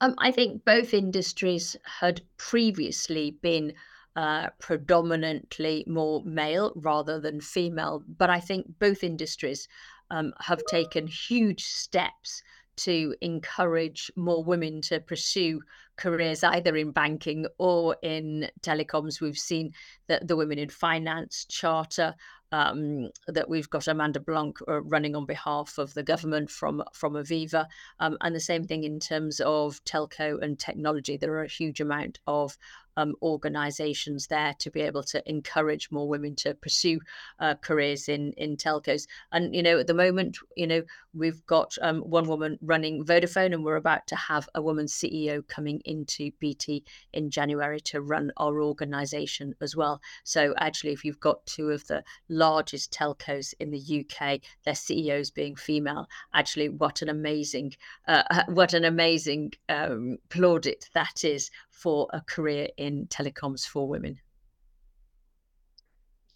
Um, 0.00 0.14
I 0.18 0.30
think 0.30 0.64
both 0.64 0.92
industries 0.92 1.76
had 1.84 2.20
previously 2.36 3.30
been 3.40 3.72
uh, 4.14 4.48
predominantly 4.58 5.84
more 5.86 6.22
male 6.24 6.72
rather 6.76 7.20
than 7.20 7.40
female, 7.40 8.02
but 8.06 8.30
I 8.30 8.40
think 8.40 8.66
both 8.78 9.04
industries 9.04 9.68
um, 10.10 10.32
have 10.40 10.62
taken 10.66 11.06
huge 11.06 11.64
steps 11.64 12.42
to 12.76 13.14
encourage 13.20 14.10
more 14.16 14.42
women 14.44 14.80
to 14.82 15.00
pursue 15.00 15.60
careers 15.96 16.44
either 16.44 16.76
in 16.76 16.90
banking 16.90 17.46
or 17.58 17.96
in 18.02 18.48
telecoms. 18.60 19.20
We've 19.20 19.38
seen 19.38 19.72
that 20.08 20.28
the 20.28 20.36
Women 20.36 20.58
in 20.58 20.68
Finance 20.68 21.46
Charter 21.48 22.14
um, 22.52 23.10
that 23.26 23.48
we've 23.48 23.68
got 23.68 23.88
Amanda 23.88 24.20
Blanc 24.20 24.58
uh, 24.68 24.80
running 24.82 25.16
on 25.16 25.26
behalf 25.26 25.78
of 25.78 25.94
the 25.94 26.02
government 26.02 26.50
from 26.50 26.82
from 26.92 27.14
Aviva, 27.14 27.66
um, 27.98 28.16
and 28.20 28.34
the 28.34 28.40
same 28.40 28.64
thing 28.64 28.84
in 28.84 29.00
terms 29.00 29.40
of 29.40 29.82
telco 29.84 30.40
and 30.40 30.58
technology. 30.58 31.16
There 31.16 31.32
are 31.34 31.44
a 31.44 31.48
huge 31.48 31.80
amount 31.80 32.20
of 32.26 32.56
um, 32.96 33.14
organisations 33.22 34.26
there 34.28 34.54
to 34.58 34.70
be 34.70 34.80
able 34.80 35.02
to 35.04 35.22
encourage 35.28 35.90
more 35.90 36.08
women 36.08 36.34
to 36.36 36.54
pursue 36.54 37.00
uh, 37.40 37.54
careers 37.56 38.08
in 38.08 38.32
in 38.36 38.56
telcos. 38.56 39.06
And 39.32 39.54
you 39.54 39.62
know, 39.62 39.78
at 39.78 39.86
the 39.86 39.94
moment, 39.94 40.38
you 40.56 40.66
know, 40.66 40.82
we've 41.14 41.44
got 41.46 41.76
um, 41.82 42.00
one 42.00 42.26
woman 42.26 42.58
running 42.60 43.04
Vodafone, 43.04 43.52
and 43.52 43.64
we're 43.64 43.76
about 43.76 44.06
to 44.08 44.16
have 44.16 44.48
a 44.54 44.62
woman 44.62 44.86
CEO 44.86 45.46
coming 45.46 45.80
into 45.84 46.30
BT 46.40 46.84
in 47.12 47.30
January 47.30 47.80
to 47.80 48.00
run 48.00 48.32
our 48.36 48.62
organisation 48.62 49.54
as 49.60 49.76
well. 49.76 50.00
So 50.24 50.54
actually, 50.58 50.92
if 50.92 51.04
you've 51.04 51.20
got 51.20 51.44
two 51.46 51.70
of 51.70 51.86
the 51.86 52.02
largest 52.28 52.92
telcos 52.92 53.54
in 53.60 53.70
the 53.70 54.04
UK, 54.04 54.40
their 54.64 54.74
CEOs 54.74 55.30
being 55.30 55.56
female, 55.56 56.08
actually, 56.34 56.68
what 56.68 57.02
an 57.02 57.08
amazing, 57.08 57.74
uh, 58.08 58.42
what 58.48 58.74
an 58.74 58.84
amazing 58.84 59.52
um, 59.68 60.18
plaudit 60.28 60.88
that 60.94 61.24
is 61.24 61.50
for 61.76 62.08
a 62.12 62.20
career 62.22 62.68
in 62.78 63.06
telecoms 63.06 63.66
for 63.66 63.86
women? 63.86 64.18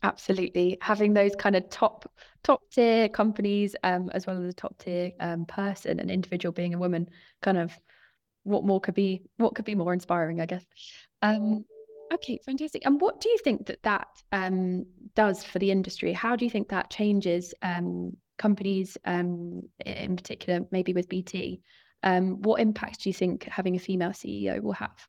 Absolutely. 0.02 0.78
Having 0.80 1.14
those 1.14 1.34
kind 1.36 1.56
of 1.56 1.68
top 1.68 2.10
top 2.42 2.62
tier 2.70 3.08
companies 3.08 3.76
um, 3.82 4.10
as 4.12 4.26
well 4.26 4.42
as 4.42 4.48
a 4.48 4.52
top 4.52 4.78
tier 4.78 5.12
um, 5.20 5.44
person 5.44 6.00
an 6.00 6.08
individual 6.08 6.52
being 6.52 6.72
a 6.72 6.78
woman 6.78 7.08
kind 7.42 7.58
of 7.58 7.78
what 8.44 8.64
more 8.64 8.80
could 8.80 8.94
be 8.94 9.22
what 9.36 9.54
could 9.54 9.66
be 9.66 9.74
more 9.74 9.92
inspiring 9.92 10.40
i 10.40 10.46
guess. 10.46 10.64
Um, 11.20 11.66
okay 12.12 12.38
fantastic. 12.46 12.86
And 12.86 13.00
what 13.00 13.20
do 13.20 13.28
you 13.28 13.38
think 13.44 13.66
that 13.66 13.82
that 13.82 14.08
um, 14.32 14.86
does 15.14 15.44
for 15.44 15.58
the 15.58 15.70
industry? 15.70 16.12
How 16.12 16.34
do 16.34 16.46
you 16.46 16.50
think 16.50 16.68
that 16.68 16.90
changes 16.90 17.52
um, 17.60 18.16
companies 18.38 18.96
um, 19.04 19.62
in 19.84 20.16
particular 20.16 20.60
maybe 20.70 20.94
with 20.94 21.08
bt 21.10 21.60
what 22.02 22.60
impacts 22.60 22.98
do 22.98 23.10
you 23.10 23.14
think 23.14 23.44
having 23.44 23.76
a 23.76 23.78
female 23.78 24.10
ceo 24.10 24.62
will 24.62 24.72
have 24.72 25.06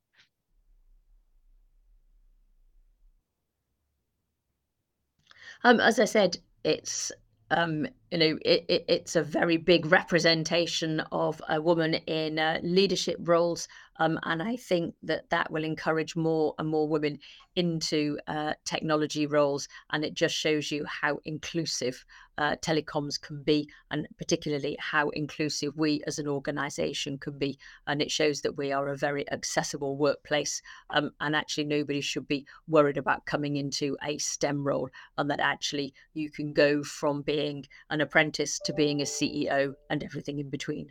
Um, 5.63 5.79
as 5.79 5.99
I 5.99 6.05
said, 6.05 6.37
it's 6.63 7.11
um, 7.51 7.87
you 8.11 8.17
know 8.17 8.37
it, 8.43 8.65
it, 8.67 8.85
it's 8.87 9.15
a 9.15 9.23
very 9.23 9.57
big 9.57 9.85
representation 9.85 10.99
of 11.11 11.41
a 11.49 11.61
woman 11.61 11.95
in 11.95 12.37
uh, 12.37 12.59
leadership 12.61 13.17
roles 13.21 13.67
um, 14.01 14.19
and 14.23 14.41
I 14.41 14.55
think 14.55 14.95
that 15.03 15.29
that 15.29 15.51
will 15.51 15.63
encourage 15.63 16.15
more 16.15 16.55
and 16.57 16.67
more 16.67 16.87
women 16.87 17.19
into 17.55 18.17
uh, 18.27 18.53
technology 18.65 19.27
roles. 19.27 19.67
And 19.91 20.03
it 20.03 20.15
just 20.15 20.33
shows 20.33 20.71
you 20.71 20.85
how 20.85 21.19
inclusive 21.25 22.03
uh, 22.37 22.55
telecoms 22.63 23.21
can 23.21 23.43
be, 23.43 23.69
and 23.91 24.07
particularly 24.17 24.75
how 24.79 25.09
inclusive 25.09 25.77
we 25.77 26.01
as 26.07 26.17
an 26.17 26.27
organization 26.27 27.19
can 27.19 27.37
be. 27.37 27.59
And 27.85 28.01
it 28.01 28.09
shows 28.09 28.41
that 28.41 28.57
we 28.57 28.71
are 28.71 28.87
a 28.87 28.97
very 28.97 29.29
accessible 29.31 29.97
workplace. 29.97 30.63
Um, 30.89 31.11
and 31.19 31.35
actually, 31.35 31.65
nobody 31.65 32.01
should 32.01 32.27
be 32.27 32.47
worried 32.67 32.97
about 32.97 33.27
coming 33.27 33.57
into 33.57 33.97
a 34.03 34.17
STEM 34.17 34.63
role, 34.63 34.89
and 35.19 35.29
that 35.29 35.41
actually 35.41 35.93
you 36.15 36.31
can 36.31 36.53
go 36.53 36.81
from 36.81 37.21
being 37.21 37.67
an 37.91 38.00
apprentice 38.01 38.59
to 38.65 38.73
being 38.73 39.01
a 39.01 39.05
CEO 39.05 39.73
and 39.89 40.03
everything 40.03 40.39
in 40.39 40.49
between. 40.49 40.87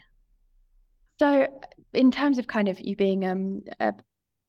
So, 1.19 1.47
in 1.93 2.11
terms 2.11 2.39
of 2.39 2.47
kind 2.47 2.69
of 2.69 2.81
you 2.81 2.97
being 2.97 3.27
um, 3.27 3.63
a 3.79 3.93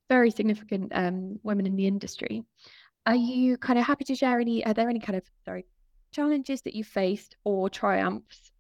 very 0.10 0.32
significant 0.32 0.92
um, 0.96 1.40
woman 1.44 1.66
in 1.66 1.76
the 1.76 1.88
industry, 1.88 2.44
are 3.06 3.16
you 3.16 3.58
kind 3.58 3.80
of 3.80 3.86
happy 3.86 4.06
to 4.06 4.16
share 4.16 4.40
any? 4.40 4.66
Are 4.66 4.74
there 4.74 4.90
any 4.90 5.00
kind 5.00 5.18
of 5.18 5.24
sorry 5.44 5.66
challenges 6.12 6.62
that 6.62 6.76
you 6.76 6.84
faced 6.84 7.36
or 7.44 7.70
triumphs 7.70 8.52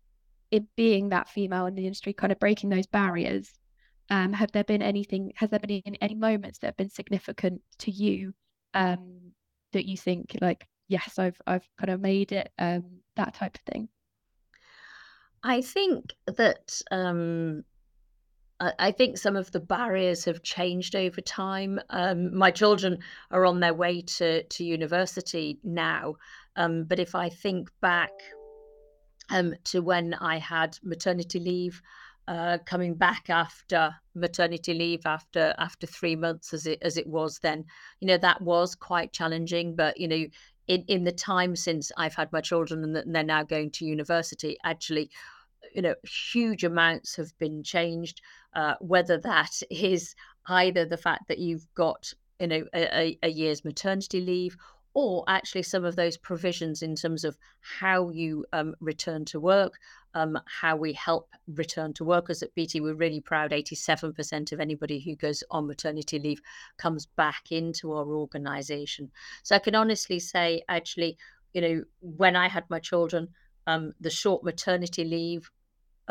in 0.51 0.67
being 0.75 1.09
that 1.09 1.29
female 1.29 1.65
in 1.67 1.75
the 1.75 1.85
industry, 1.85 2.13
kind 2.13 2.31
of 2.31 2.39
breaking 2.39 2.69
those 2.69 2.87
barriers? 2.87 3.49
Um, 4.09 4.33
have 4.33 4.51
there 4.51 4.63
been 4.63 4.81
anything? 4.81 5.31
Has 5.35 5.49
there 5.49 5.59
been 5.59 5.81
any, 5.85 5.97
any 6.01 6.15
moments 6.15 6.59
that 6.59 6.67
have 6.67 6.77
been 6.77 6.89
significant 6.89 7.61
to 7.79 7.91
you 7.91 8.33
um, 8.73 9.31
that 9.73 9.85
you 9.85 9.95
think 9.95 10.37
like, 10.41 10.67
yes, 10.87 11.19
I've 11.19 11.39
I've 11.47 11.67
kind 11.79 11.91
of 11.91 12.01
made 12.01 12.31
it, 12.31 12.51
um, 12.57 13.00
that 13.15 13.33
type 13.33 13.55
of 13.55 13.61
thing? 13.61 13.89
I 15.43 15.61
think 15.61 16.13
that 16.27 16.81
um, 16.91 17.63
I 18.77 18.91
think 18.91 19.17
some 19.17 19.35
of 19.35 19.51
the 19.51 19.59
barriers 19.59 20.25
have 20.25 20.43
changed 20.43 20.95
over 20.95 21.19
time. 21.19 21.79
Um, 21.89 22.35
my 22.35 22.51
children 22.51 22.99
are 23.31 23.45
on 23.45 23.59
their 23.59 23.73
way 23.73 24.03
to, 24.03 24.43
to 24.43 24.63
university 24.63 25.59
now. 25.63 26.15
Um, 26.55 26.83
but 26.83 26.99
if 26.99 27.15
I 27.15 27.29
think 27.29 27.69
back 27.81 28.11
um, 29.31 29.55
to 29.65 29.79
when 29.81 30.13
I 30.13 30.37
had 30.37 30.77
maternity 30.83 31.39
leave, 31.39 31.81
uh, 32.27 32.59
coming 32.65 32.93
back 32.93 33.29
after 33.29 33.95
maternity 34.13 34.75
leave 34.75 35.01
after 35.05 35.55
after 35.57 35.87
three 35.87 36.15
months 36.15 36.53
as 36.53 36.67
it 36.67 36.77
as 36.83 36.95
it 36.97 37.07
was 37.07 37.39
then, 37.39 37.65
you 37.99 38.07
know 38.07 38.17
that 38.17 38.41
was 38.41 38.75
quite 38.75 39.11
challenging. 39.11 39.75
But 39.75 39.99
you 39.99 40.07
know, 40.07 40.25
in 40.71 40.85
in 40.87 41.03
the 41.03 41.11
time 41.11 41.55
since 41.55 41.91
I've 41.97 42.15
had 42.15 42.31
my 42.31 42.41
children 42.41 42.83
and 42.83 43.15
they're 43.15 43.23
now 43.23 43.43
going 43.43 43.71
to 43.71 43.85
university, 43.85 44.57
actually, 44.63 45.09
you 45.75 45.81
know, 45.81 45.95
huge 46.03 46.63
amounts 46.63 47.15
have 47.17 47.37
been 47.39 47.61
changed 47.61 48.21
uh, 48.53 48.75
whether 48.79 49.17
that 49.17 49.61
is 49.69 50.15
either 50.47 50.85
the 50.85 50.97
fact 50.97 51.27
that 51.27 51.39
you've 51.39 51.67
got 51.75 52.13
you 52.39 52.47
know 52.47 52.65
a, 52.73 53.17
a 53.21 53.29
year's 53.29 53.63
maternity 53.63 54.21
leave 54.21 54.57
or 54.93 55.23
actually 55.27 55.63
some 55.63 55.85
of 55.85 55.95
those 55.95 56.17
provisions 56.17 56.81
in 56.81 56.95
terms 56.95 57.23
of 57.23 57.37
how 57.61 58.09
you 58.09 58.45
um, 58.51 58.75
return 58.79 59.23
to 59.25 59.39
work, 59.39 59.75
um, 60.13 60.37
how 60.45 60.75
we 60.75 60.93
help 60.93 61.29
return 61.47 61.93
to 61.93 62.03
workers 62.03 62.43
at 62.43 62.53
BT. 62.55 62.81
We're 62.81 62.95
really 62.95 63.21
proud 63.21 63.51
87% 63.51 64.51
of 64.51 64.59
anybody 64.59 64.99
who 64.99 65.15
goes 65.15 65.43
on 65.49 65.67
maternity 65.67 66.19
leave 66.19 66.41
comes 66.77 67.05
back 67.05 67.51
into 67.51 67.93
our 67.93 68.07
organisation. 68.07 69.11
So 69.43 69.55
I 69.55 69.59
can 69.59 69.75
honestly 69.75 70.19
say, 70.19 70.63
actually, 70.67 71.17
you 71.53 71.61
know, 71.61 71.83
when 72.01 72.35
I 72.35 72.49
had 72.49 72.69
my 72.69 72.79
children, 72.79 73.29
um, 73.67 73.93
the 74.01 74.09
short 74.09 74.43
maternity 74.43 75.05
leave 75.05 75.49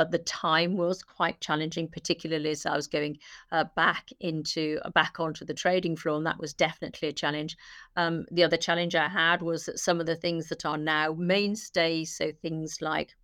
at 0.00 0.10
the 0.10 0.18
time 0.18 0.76
was 0.76 1.02
quite 1.02 1.40
challenging, 1.40 1.88
particularly 1.88 2.50
as 2.50 2.66
I 2.66 2.76
was 2.76 2.88
going 2.88 3.18
uh, 3.52 3.64
back 3.76 4.10
into 4.20 4.80
uh, 4.84 4.90
back 4.90 5.20
onto 5.20 5.44
the 5.44 5.54
trading 5.54 5.96
floor, 5.96 6.16
and 6.16 6.26
that 6.26 6.38
was 6.38 6.54
definitely 6.54 7.08
a 7.08 7.12
challenge. 7.12 7.56
Um, 7.96 8.24
the 8.30 8.44
other 8.44 8.56
challenge 8.56 8.94
I 8.94 9.08
had 9.08 9.42
was 9.42 9.66
that 9.66 9.78
some 9.78 10.00
of 10.00 10.06
the 10.06 10.16
things 10.16 10.48
that 10.48 10.64
are 10.64 10.78
now 10.78 11.12
mainstays, 11.12 12.16
so 12.16 12.32
things 12.42 12.78
like 12.80 13.14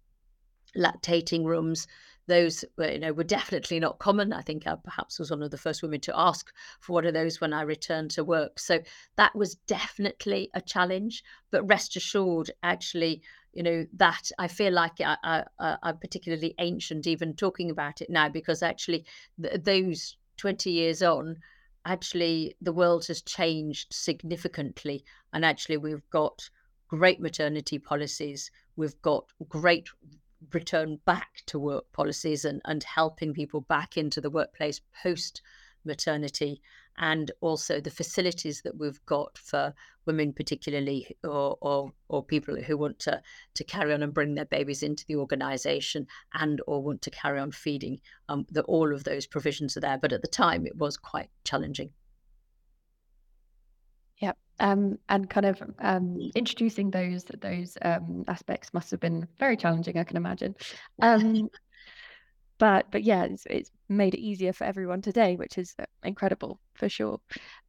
lactating 0.76 1.44
rooms, 1.44 1.86
those 2.26 2.64
were, 2.76 2.90
you 2.90 2.98
know 2.98 3.12
were 3.12 3.24
definitely 3.24 3.80
not 3.80 3.98
common. 3.98 4.32
I 4.32 4.42
think 4.42 4.66
I 4.66 4.74
perhaps 4.82 5.18
was 5.18 5.30
one 5.30 5.42
of 5.42 5.50
the 5.50 5.58
first 5.58 5.82
women 5.82 6.00
to 6.00 6.18
ask 6.18 6.52
for 6.80 6.92
one 6.92 7.06
of 7.06 7.14
those 7.14 7.40
when 7.40 7.52
I 7.52 7.62
returned 7.62 8.10
to 8.12 8.24
work. 8.24 8.58
So 8.58 8.80
that 9.16 9.34
was 9.34 9.54
definitely 9.66 10.50
a 10.54 10.60
challenge. 10.60 11.22
But 11.50 11.66
rest 11.68 11.96
assured, 11.96 12.50
actually, 12.62 13.22
you 13.56 13.62
know 13.62 13.86
that 13.94 14.30
I 14.38 14.48
feel 14.48 14.72
like 14.72 15.00
I, 15.00 15.16
I, 15.58 15.76
I'm 15.82 15.96
particularly 15.96 16.54
ancient 16.58 17.06
even 17.06 17.34
talking 17.34 17.70
about 17.70 18.02
it 18.02 18.10
now 18.10 18.28
because 18.28 18.62
actually 18.62 19.06
th- 19.42 19.62
those 19.62 20.18
20 20.36 20.70
years 20.70 21.02
on 21.02 21.38
actually 21.86 22.54
the 22.60 22.72
world 22.72 23.06
has 23.06 23.22
changed 23.22 23.94
significantly 23.94 25.02
and 25.32 25.42
actually 25.42 25.78
we've 25.78 26.08
got 26.10 26.50
great 26.88 27.18
maternity 27.18 27.78
policies 27.78 28.50
we've 28.76 29.00
got 29.00 29.24
great 29.48 29.88
return 30.52 30.98
back 31.06 31.42
to 31.46 31.58
work 31.58 31.90
policies 31.92 32.44
and, 32.44 32.60
and 32.66 32.84
helping 32.84 33.32
people 33.32 33.62
back 33.62 33.96
into 33.96 34.20
the 34.20 34.30
workplace 34.30 34.82
post 35.02 35.40
maternity 35.82 36.60
and 36.98 37.30
also 37.40 37.80
the 37.80 37.90
facilities 37.90 38.62
that 38.62 38.76
we've 38.76 39.04
got 39.06 39.36
for 39.38 39.74
women 40.06 40.32
particularly 40.32 41.16
or, 41.24 41.56
or 41.60 41.92
or 42.08 42.22
people 42.22 42.56
who 42.56 42.76
want 42.76 42.98
to 42.98 43.20
to 43.54 43.64
carry 43.64 43.92
on 43.92 44.02
and 44.02 44.14
bring 44.14 44.34
their 44.34 44.44
babies 44.46 44.82
into 44.82 45.04
the 45.06 45.16
organization 45.16 46.06
and 46.34 46.60
or 46.66 46.82
want 46.82 47.02
to 47.02 47.10
carry 47.10 47.38
on 47.38 47.50
feeding 47.50 48.00
um 48.28 48.46
that 48.50 48.64
all 48.64 48.94
of 48.94 49.04
those 49.04 49.26
provisions 49.26 49.76
are 49.76 49.80
there 49.80 49.98
but 49.98 50.12
at 50.12 50.22
the 50.22 50.28
time 50.28 50.66
it 50.66 50.76
was 50.76 50.96
quite 50.96 51.28
challenging. 51.44 51.90
Yeah 54.18 54.32
um, 54.58 54.98
and 55.10 55.28
kind 55.28 55.44
of 55.44 55.62
um, 55.80 56.30
introducing 56.34 56.90
those 56.90 57.24
those 57.40 57.76
um, 57.82 58.24
aspects 58.26 58.72
must 58.72 58.90
have 58.90 59.00
been 59.00 59.28
very 59.38 59.56
challenging 59.56 59.98
i 59.98 60.04
can 60.04 60.16
imagine. 60.16 60.54
Um, 61.02 61.50
but 62.58 62.90
but 62.90 63.02
yeah, 63.04 63.24
it's, 63.24 63.46
it's 63.48 63.70
made 63.88 64.14
it 64.14 64.20
easier 64.20 64.52
for 64.52 64.64
everyone 64.64 65.02
today, 65.02 65.36
which 65.36 65.58
is 65.58 65.74
uh, 65.78 65.84
incredible 66.02 66.58
for 66.76 66.88
sure. 66.88 67.20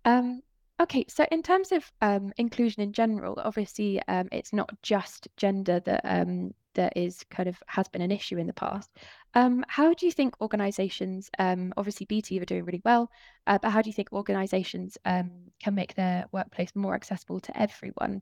Um, 0.05 0.41
okay, 0.79 1.05
so 1.07 1.25
in 1.31 1.43
terms 1.43 1.71
of 1.71 1.91
um, 2.01 2.31
inclusion 2.37 2.83
in 2.83 2.93
general, 2.93 3.39
obviously 3.43 4.01
um, 4.07 4.27
it's 4.31 4.53
not 4.53 4.69
just 4.81 5.27
gender 5.37 5.79
that 5.81 6.01
um, 6.03 6.53
that 6.75 6.93
is 6.95 7.23
kind 7.31 7.49
of 7.49 7.57
has 7.67 7.87
been 7.87 8.01
an 8.03 8.11
issue 8.11 8.37
in 8.37 8.47
the 8.47 8.53
past. 8.53 8.89
Um, 9.33 9.65
how 9.67 9.93
do 9.93 10.05
you 10.05 10.11
think 10.11 10.39
organisations, 10.41 11.29
um, 11.39 11.73
obviously 11.75 12.05
BT 12.05 12.39
are 12.39 12.45
doing 12.45 12.65
really 12.65 12.83
well, 12.85 13.09
uh, 13.47 13.57
but 13.61 13.71
how 13.71 13.81
do 13.81 13.89
you 13.89 13.93
think 13.93 14.13
organisations 14.13 14.97
can 15.05 15.51
make 15.71 15.95
their 15.95 16.25
workplace 16.31 16.71
more 16.75 16.93
accessible 16.93 17.39
to 17.39 17.59
everyone, 17.59 18.21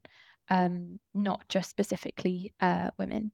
not 1.13 1.47
just 1.49 1.69
specifically 1.69 2.53
uh, 2.61 2.91
women? 2.97 3.31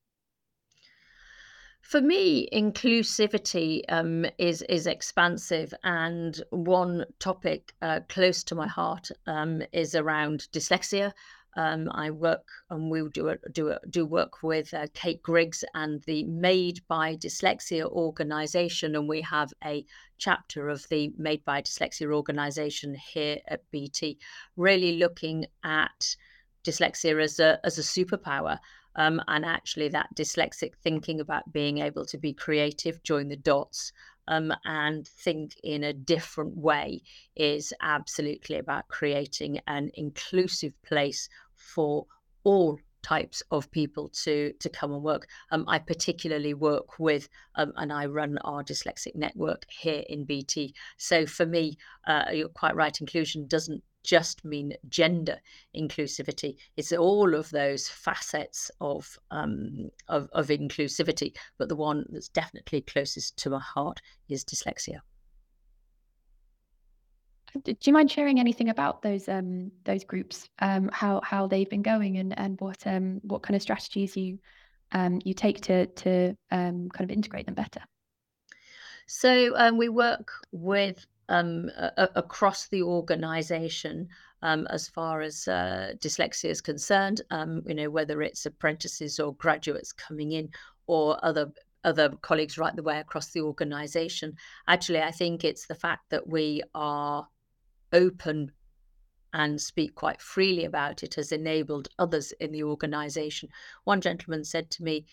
For 1.82 2.00
me, 2.00 2.48
inclusivity 2.54 3.82
um, 3.90 4.26
is 4.38 4.62
is 4.70 4.86
expansive, 4.86 5.74
and 5.84 6.42
one 6.52 7.06
topic 7.20 7.74
uh, 7.82 8.02
close 8.08 8.44
to 8.46 8.56
my 8.56 8.68
heart 8.68 9.10
um, 9.26 9.64
is 9.74 9.96
around 9.96 10.48
dyslexia. 10.54 11.12
Um, 11.58 11.90
I 11.92 12.12
work 12.12 12.48
and 12.70 12.90
we 12.90 13.10
do 13.10 13.36
do 13.52 13.76
do 13.90 14.06
work 14.06 14.44
with 14.44 14.74
uh, 14.74 14.88
Kate 14.94 15.22
Griggs 15.24 15.66
and 15.74 16.02
the 16.04 16.24
Made 16.24 16.82
by 16.88 17.16
Dyslexia 17.18 17.86
organisation, 17.86 18.96
and 18.96 19.10
we 19.10 19.22
have 19.22 19.52
a 19.64 19.84
chapter 20.18 20.70
of 20.70 20.88
the 20.90 21.12
Made 21.18 21.44
by 21.44 21.62
Dyslexia 21.64 22.14
organisation 22.14 22.96
here 22.96 23.40
at 23.48 23.70
BT, 23.72 24.20
really 24.56 24.98
looking 24.98 25.48
at 25.64 26.16
dyslexia 26.64 27.22
as 27.22 27.40
a 27.40 27.60
as 27.66 27.80
a 27.80 27.82
superpower 27.82 28.60
um, 28.96 29.22
and 29.28 29.46
actually 29.46 29.90
that 29.90 30.10
dyslexic 30.16 30.76
thinking 30.84 31.20
about 31.20 31.52
being 31.52 31.80
able 31.80 32.06
to 32.06 32.18
be 32.18 32.34
creative, 32.34 33.02
join 33.04 33.28
the 33.28 33.36
dots, 33.36 33.92
um, 34.28 34.54
and 34.66 35.08
think 35.08 35.56
in 35.64 35.84
a 35.84 35.94
different 35.94 36.56
way 36.56 37.02
is 37.36 37.74
absolutely 37.82 38.58
about 38.58 38.88
creating 38.88 39.60
an 39.68 39.92
inclusive 39.96 40.74
place 40.84 41.28
for 41.56 42.06
all 42.44 42.80
types 43.02 43.42
of 43.50 43.70
people 43.72 44.10
to 44.10 44.54
to 44.60 44.70
come 44.70 44.94
and 44.94 45.04
work. 45.04 45.28
Um, 45.52 45.66
I 45.68 45.80
particularly 45.80 46.54
work 46.54 47.00
with, 47.00 47.30
um, 47.56 47.74
and 47.76 47.92
I 47.92 48.06
run 48.06 48.38
our 48.44 48.64
dyslexic 48.64 49.16
network 49.16 49.66
here 49.70 50.04
in 50.08 50.24
BT. 50.24 50.76
So 50.98 51.26
for 51.26 51.46
me, 51.46 51.78
uh, 52.08 52.26
you're 52.32 52.50
quite 52.50 52.76
right. 52.76 52.96
Inclusion 53.02 53.48
doesn't 53.48 53.84
just 54.04 54.44
mean 54.44 54.74
gender 54.90 55.38
inclusivity. 55.76 56.56
It's 56.78 56.92
all 56.92 57.36
of 57.36 57.50
those 57.50 57.88
facets 57.88 58.72
of, 58.80 59.18
um, 59.32 59.90
of, 60.08 60.30
of 60.34 60.48
inclusivity, 60.48 61.36
but 61.58 61.70
the 61.70 61.76
one 61.76 62.06
that's 62.10 62.30
definitely 62.30 62.82
closest 62.82 63.38
to 63.38 63.50
my 63.50 63.60
heart 63.60 64.02
is 64.30 64.44
dyslexia. 64.44 65.00
Do 67.64 67.76
you 67.84 67.94
mind 67.94 68.10
sharing 68.10 68.40
anything 68.40 68.70
about 68.70 69.02
those 69.02 69.28
um, 69.28 69.72
those 69.84 70.06
groups? 70.06 70.48
Um, 70.60 70.90
how 70.94 71.20
how 71.22 71.48
they've 71.48 71.70
been 71.70 71.82
going 71.82 72.18
and 72.18 72.38
and 72.40 72.60
what 72.62 72.88
um, 72.88 73.20
what 73.24 73.44
kind 73.44 73.56
of 73.58 73.62
strategies 73.62 74.16
you 74.16 74.40
um, 74.94 75.20
you 75.26 75.34
take 75.34 75.60
to 75.62 75.86
to 75.88 76.38
um, 76.52 76.88
kind 76.90 77.10
of 77.10 77.12
integrate 77.12 77.46
them 77.46 77.56
better? 77.56 77.82
So 79.08 79.54
um, 79.58 79.78
we 79.78 79.90
work 79.90 80.32
with 80.54 81.06
um, 81.32 81.72
a- 81.78 82.10
across 82.16 82.68
the 82.68 82.84
organization 82.84 84.08
um, 84.42 84.68
as 84.70 84.88
far 84.88 85.22
as 85.22 85.48
uh, 85.48 85.94
dyslexia 86.00 86.50
is 86.50 86.62
concerned. 86.62 87.22
Um, 87.32 87.64
you 87.66 87.74
know, 87.74 87.90
whether 87.90 88.22
it's 88.22 88.46
apprentices 88.46 89.20
or 89.20 89.34
graduates 89.36 89.94
coming 89.94 90.34
in 90.34 90.50
or 90.88 91.24
other 91.24 91.52
other 91.84 92.10
colleagues 92.22 92.60
right 92.60 92.76
the 92.76 92.84
way 92.84 93.00
across 93.00 93.32
the 93.32 93.42
organization. 93.42 94.36
Actually, 94.68 95.02
I 95.02 95.10
think 95.10 95.44
it's 95.44 95.66
the 95.66 95.74
fact 95.74 96.12
that 96.12 96.28
we 96.28 96.62
are 96.76 97.28
open 97.92 98.52
and 99.34 99.60
speak 99.60 99.96
quite 99.96 100.22
freely 100.22 100.66
about 100.66 101.02
it 101.02 101.16
has 101.16 101.32
enabled 101.32 101.88
others 101.98 102.34
in 102.34 102.52
the 102.52 102.64
organization. 102.64 103.50
One 103.86 104.02
gentleman 104.02 104.44
said 104.44 104.70
to 104.72 104.84
me 104.84 105.06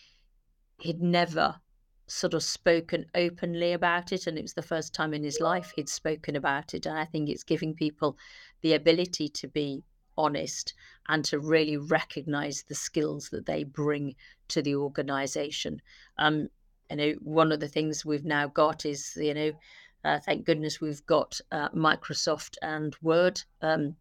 he'd 0.79 1.01
never 1.01 1.55
sort 2.09 2.33
of 2.33 2.43
spoken 2.43 3.05
openly 3.15 3.73
about 3.73 4.11
it 4.11 4.27
and 4.27 4.37
it 4.37 4.41
was 4.41 4.53
the 4.53 4.61
first 4.61 4.93
time 4.93 5.13
in 5.13 5.23
his 5.23 5.39
life 5.39 5.71
he'd 5.75 5.87
spoken 5.87 6.35
about 6.35 6.73
it 6.73 6.85
and 6.85 6.97
i 6.97 7.05
think 7.05 7.29
it's 7.29 7.43
giving 7.43 7.73
people 7.73 8.17
the 8.61 8.73
ability 8.73 9.29
to 9.29 9.47
be 9.47 9.83
honest 10.19 10.73
and 11.07 11.23
to 11.23 11.39
really 11.39 11.77
recognize 11.77 12.63
the 12.63 12.75
skills 12.75 13.29
that 13.29 13.45
they 13.45 13.63
bring 13.63 14.13
to 14.49 14.61
the 14.61 14.75
organization. 14.75 15.81
Um 16.17 16.49
you 16.89 16.97
know 16.97 17.13
one 17.21 17.51
of 17.51 17.59
the 17.59 17.67
things 17.67 18.05
we've 18.05 18.25
now 18.25 18.47
got 18.47 18.85
is 18.85 19.15
you 19.15 19.33
know 19.33 19.51
uh, 20.03 20.19
thank 20.19 20.45
goodness 20.45 20.81
we've 20.81 21.05
got 21.05 21.39
uh, 21.51 21.69
microsoft 21.69 22.55
and 22.61 22.95
word 23.01 23.41
um 23.61 23.95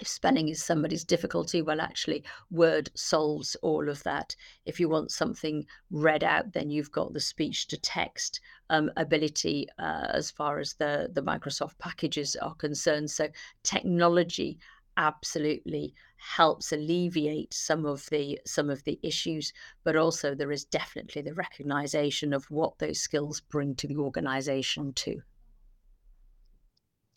if 0.00 0.08
spelling 0.08 0.48
is 0.48 0.62
somebody's 0.62 1.04
difficulty, 1.04 1.62
well, 1.62 1.80
actually, 1.80 2.24
Word 2.50 2.90
solves 2.94 3.56
all 3.56 3.88
of 3.88 4.02
that. 4.04 4.34
If 4.66 4.78
you 4.78 4.88
want 4.88 5.10
something 5.10 5.66
read 5.90 6.24
out, 6.24 6.52
then 6.52 6.70
you've 6.70 6.92
got 6.92 7.12
the 7.12 7.20
speech 7.20 7.66
to 7.68 7.76
text 7.76 8.40
um, 8.70 8.90
ability 8.96 9.68
uh, 9.78 10.08
as 10.10 10.30
far 10.30 10.58
as 10.58 10.74
the, 10.74 11.10
the 11.12 11.22
Microsoft 11.22 11.78
packages 11.78 12.36
are 12.36 12.54
concerned. 12.54 13.10
So, 13.10 13.28
technology 13.62 14.58
absolutely 14.96 15.94
helps 16.16 16.72
alleviate 16.72 17.54
some 17.54 17.86
of 17.86 18.04
the 18.10 18.40
some 18.44 18.68
of 18.68 18.82
the 18.82 18.98
issues 19.04 19.52
but 19.84 19.94
also 19.94 20.34
there 20.34 20.50
is 20.50 20.64
definitely 20.64 21.22
the 21.22 21.34
recognition 21.34 22.32
of 22.32 22.50
what 22.50 22.76
those 22.78 22.98
skills 22.98 23.40
bring 23.40 23.76
to 23.76 23.86
the 23.86 23.96
organization 23.96 24.92
too 24.92 25.22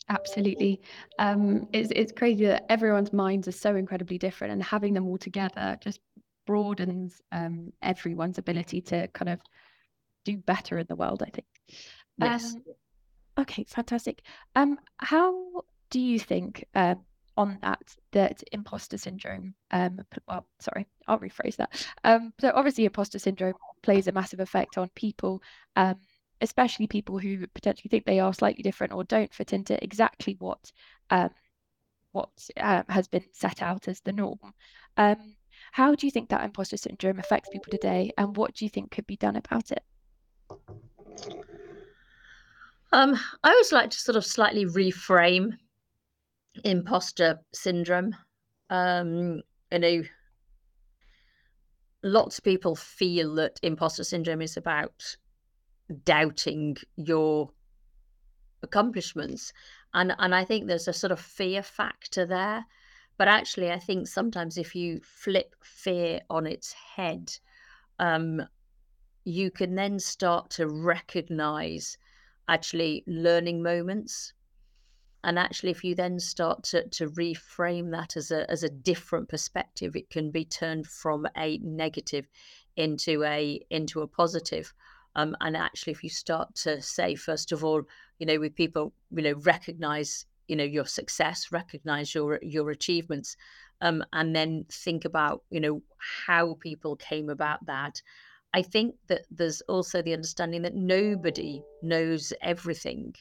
Absolutely. 0.08 0.80
Um, 1.18 1.68
it's 1.72 1.90
it's 1.94 2.12
crazy 2.12 2.46
that 2.46 2.64
everyone's 2.68 3.12
minds 3.12 3.48
are 3.48 3.52
so 3.52 3.76
incredibly 3.76 4.18
different, 4.18 4.52
and 4.52 4.62
having 4.62 4.94
them 4.94 5.06
all 5.06 5.18
together 5.18 5.78
just 5.80 6.00
broadens 6.46 7.20
um, 7.30 7.72
everyone's 7.82 8.38
ability 8.38 8.80
to 8.82 9.06
kind 9.08 9.28
of 9.28 9.40
do 10.24 10.36
better 10.38 10.78
in 10.78 10.86
the 10.88 10.96
world. 10.96 11.22
I 11.22 11.30
think. 11.30 11.46
yes 12.18 12.54
Um, 12.54 12.62
okay, 13.38 13.64
fantastic. 13.68 14.22
Um, 14.56 14.78
how 14.98 15.62
do 15.90 16.00
you 16.00 16.18
think 16.18 16.64
uh, 16.74 16.96
on 17.36 17.58
that 17.62 17.96
that 18.10 18.42
imposter 18.52 18.98
syndrome? 18.98 19.54
Um, 19.70 20.00
well, 20.26 20.46
sorry, 20.60 20.86
I'll 21.06 21.20
rephrase 21.20 21.56
that. 21.56 21.86
Um, 22.04 22.32
so 22.40 22.52
obviously, 22.54 22.84
imposter 22.84 23.18
syndrome 23.18 23.54
plays 23.82 24.08
a 24.08 24.12
massive 24.12 24.40
effect 24.40 24.78
on 24.78 24.90
people. 24.94 25.42
Um, 25.76 25.96
especially 26.42 26.86
people 26.86 27.18
who 27.18 27.46
potentially 27.46 27.88
think 27.88 28.04
they 28.04 28.20
are 28.20 28.34
slightly 28.34 28.62
different 28.62 28.92
or 28.92 29.04
don't 29.04 29.32
fit 29.32 29.52
into 29.52 29.82
exactly 29.82 30.36
what 30.38 30.72
um, 31.10 31.30
what 32.10 32.30
um, 32.58 32.84
has 32.88 33.08
been 33.08 33.24
set 33.32 33.62
out 33.62 33.88
as 33.88 34.00
the 34.00 34.12
norm. 34.12 34.38
Um, 34.96 35.36
how 35.70 35.94
do 35.94 36.06
you 36.06 36.10
think 36.10 36.28
that 36.28 36.44
imposter 36.44 36.76
syndrome 36.76 37.18
affects 37.18 37.48
people 37.48 37.70
today, 37.70 38.12
and 38.18 38.36
what 38.36 38.54
do 38.54 38.64
you 38.64 38.68
think 38.68 38.90
could 38.90 39.06
be 39.06 39.16
done 39.16 39.36
about 39.36 39.70
it? 39.70 39.82
Um, 42.92 43.18
I 43.42 43.50
always 43.50 43.72
like 43.72 43.90
to 43.90 43.98
sort 43.98 44.16
of 44.16 44.26
slightly 44.26 44.66
reframe 44.66 45.52
imposter 46.64 47.38
syndrome. 47.54 48.14
Um, 48.68 49.40
know, 49.78 50.02
lots 52.02 52.38
of 52.38 52.44
people 52.44 52.76
feel 52.76 53.34
that 53.36 53.58
imposter 53.62 54.04
syndrome 54.04 54.42
is 54.42 54.56
about 54.56 55.16
doubting 56.04 56.76
your 56.96 57.50
accomplishments. 58.62 59.52
And 59.94 60.14
and 60.18 60.34
I 60.34 60.44
think 60.44 60.66
there's 60.66 60.88
a 60.88 60.92
sort 60.92 61.12
of 61.12 61.20
fear 61.20 61.62
factor 61.62 62.26
there. 62.26 62.66
But 63.18 63.28
actually 63.28 63.70
I 63.70 63.78
think 63.78 64.08
sometimes 64.08 64.56
if 64.56 64.74
you 64.74 65.00
flip 65.02 65.54
fear 65.62 66.20
on 66.30 66.46
its 66.46 66.72
head 66.72 67.32
um 67.98 68.42
you 69.24 69.50
can 69.50 69.74
then 69.74 69.98
start 70.00 70.50
to 70.50 70.66
recognize 70.66 71.96
actually 72.48 73.04
learning 73.06 73.62
moments. 73.62 74.32
And 75.24 75.38
actually 75.38 75.70
if 75.70 75.84
you 75.84 75.94
then 75.94 76.18
start 76.18 76.64
to, 76.64 76.88
to 76.88 77.08
reframe 77.10 77.92
that 77.92 78.16
as 78.16 78.30
a 78.30 78.50
as 78.50 78.62
a 78.64 78.68
different 78.68 79.28
perspective 79.28 79.94
it 79.94 80.10
can 80.10 80.30
be 80.30 80.44
turned 80.44 80.86
from 80.86 81.26
a 81.36 81.58
negative 81.58 82.26
into 82.76 83.22
a 83.22 83.60
into 83.70 84.00
a 84.00 84.08
positive 84.08 84.72
um, 85.14 85.36
and 85.40 85.56
actually, 85.56 85.92
if 85.92 86.02
you 86.02 86.10
start 86.10 86.54
to 86.56 86.80
say, 86.80 87.14
first 87.14 87.52
of 87.52 87.64
all, 87.64 87.82
you 88.18 88.26
know, 88.26 88.38
with 88.38 88.54
people, 88.54 88.92
you 89.10 89.22
know, 89.22 89.34
recognize, 89.34 90.24
you 90.48 90.56
know, 90.56 90.64
your 90.64 90.86
success, 90.86 91.52
recognize 91.52 92.14
your 92.14 92.38
your 92.42 92.70
achievements, 92.70 93.36
um, 93.82 94.02
and 94.12 94.34
then 94.34 94.64
think 94.70 95.04
about, 95.04 95.42
you 95.50 95.60
know, 95.60 95.82
how 96.26 96.54
people 96.60 96.96
came 96.96 97.28
about 97.28 97.64
that. 97.66 98.00
I 98.54 98.62
think 98.62 98.94
that 99.08 99.22
there's 99.30 99.60
also 99.62 100.02
the 100.02 100.12
understanding 100.12 100.62
that 100.62 100.74
nobody 100.74 101.62
knows 101.82 102.32
everything. 102.42 103.14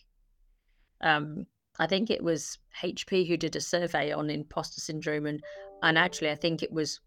Um, 1.01 1.45
I 1.79 1.87
think 1.87 2.09
it 2.09 2.23
was 2.23 2.57
HP 2.81 3.27
who 3.27 3.37
did 3.37 3.55
a 3.55 3.61
survey 3.61 4.11
on 4.11 4.29
imposter 4.29 4.79
syndrome, 4.79 5.25
and 5.25 5.43
and 5.83 5.97
actually, 5.97 6.29
I 6.29 6.35
think 6.35 6.63
it 6.63 6.71
was, 6.71 7.01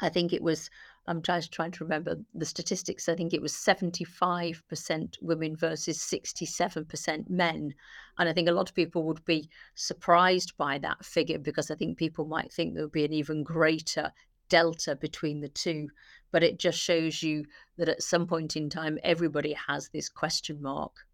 I 0.00 0.08
think 0.08 0.32
it 0.32 0.42
was 0.42 0.70
I'm 1.06 1.20
trying 1.20 1.72
to 1.72 1.84
remember 1.84 2.16
the 2.34 2.46
statistics. 2.46 3.08
I 3.08 3.14
think 3.14 3.34
it 3.34 3.42
was 3.42 3.52
75% 3.52 5.16
women 5.20 5.54
versus 5.54 5.98
67% 5.98 7.28
men. 7.28 7.74
And 8.18 8.28
I 8.28 8.32
think 8.32 8.48
a 8.48 8.52
lot 8.52 8.70
of 8.70 8.74
people 8.74 9.02
would 9.04 9.22
be 9.26 9.50
surprised 9.74 10.56
by 10.56 10.78
that 10.78 11.04
figure 11.04 11.38
because 11.38 11.70
I 11.70 11.74
think 11.74 11.98
people 11.98 12.24
might 12.24 12.50
think 12.52 12.72
there 12.72 12.84
would 12.84 12.92
be 12.92 13.04
an 13.04 13.12
even 13.12 13.42
greater 13.42 14.12
delta 14.48 14.96
between 14.96 15.40
the 15.40 15.48
two. 15.48 15.88
But 16.32 16.42
it 16.42 16.58
just 16.58 16.78
shows 16.78 17.22
you 17.22 17.44
that 17.76 17.88
at 17.88 18.02
some 18.02 18.26
point 18.26 18.56
in 18.56 18.70
time, 18.70 18.98
everybody 19.02 19.54
has 19.68 19.90
this 19.90 20.08
question 20.08 20.62
mark. 20.62 21.06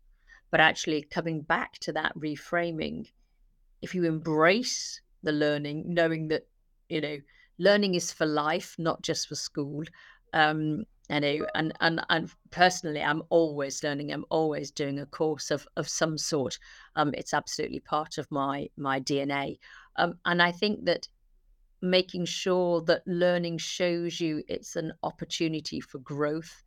But 0.53 0.61
actually, 0.61 1.03
coming 1.03 1.43
back 1.43 1.79
to 1.81 1.93
that 1.93 2.15
reframing, 2.17 3.11
if 3.83 3.95
you 3.95 4.05
embrace 4.05 5.01
the 5.23 5.33
learning, 5.33 5.85
knowing 5.87 6.29
that, 6.29 6.47
you 6.89 7.01
know, 7.01 7.19
learning 7.61 7.95
is 7.95 8.13
for 8.13 8.27
life, 8.27 8.75
not 8.79 9.03
just 9.03 9.29
for 9.29 9.37
school. 9.37 9.85
Um, 10.33 10.85
know 11.11 11.45
and 11.57 11.73
and 11.81 12.01
and 12.09 12.31
personally 12.53 13.03
i'm 13.03 13.23
always 13.31 13.83
learning 13.83 14.13
i'm 14.13 14.25
always 14.31 14.71
doing 14.71 14.99
a 15.01 15.07
course 15.07 15.51
of 15.51 15.67
of 15.77 15.89
some 15.89 16.17
sort 16.17 16.57
um 16.95 17.13
it's 17.15 17.35
absolutely 17.35 17.81
part 17.81 18.17
of 18.17 18.31
my 18.31 18.69
my 18.77 19.01
dna 19.01 19.59
um 19.97 20.15
and 20.25 20.41
i 20.41 20.53
think 20.53 20.85
that 20.85 21.09
making 21.83 22.27
sure 22.27 22.83
that 22.83 23.03
learning 23.07 23.59
shows 23.59 24.21
you 24.21 24.43
it's 24.49 24.77
an 24.77 24.93
opportunity 25.03 25.81
for 25.81 25.99
growth 25.99 26.63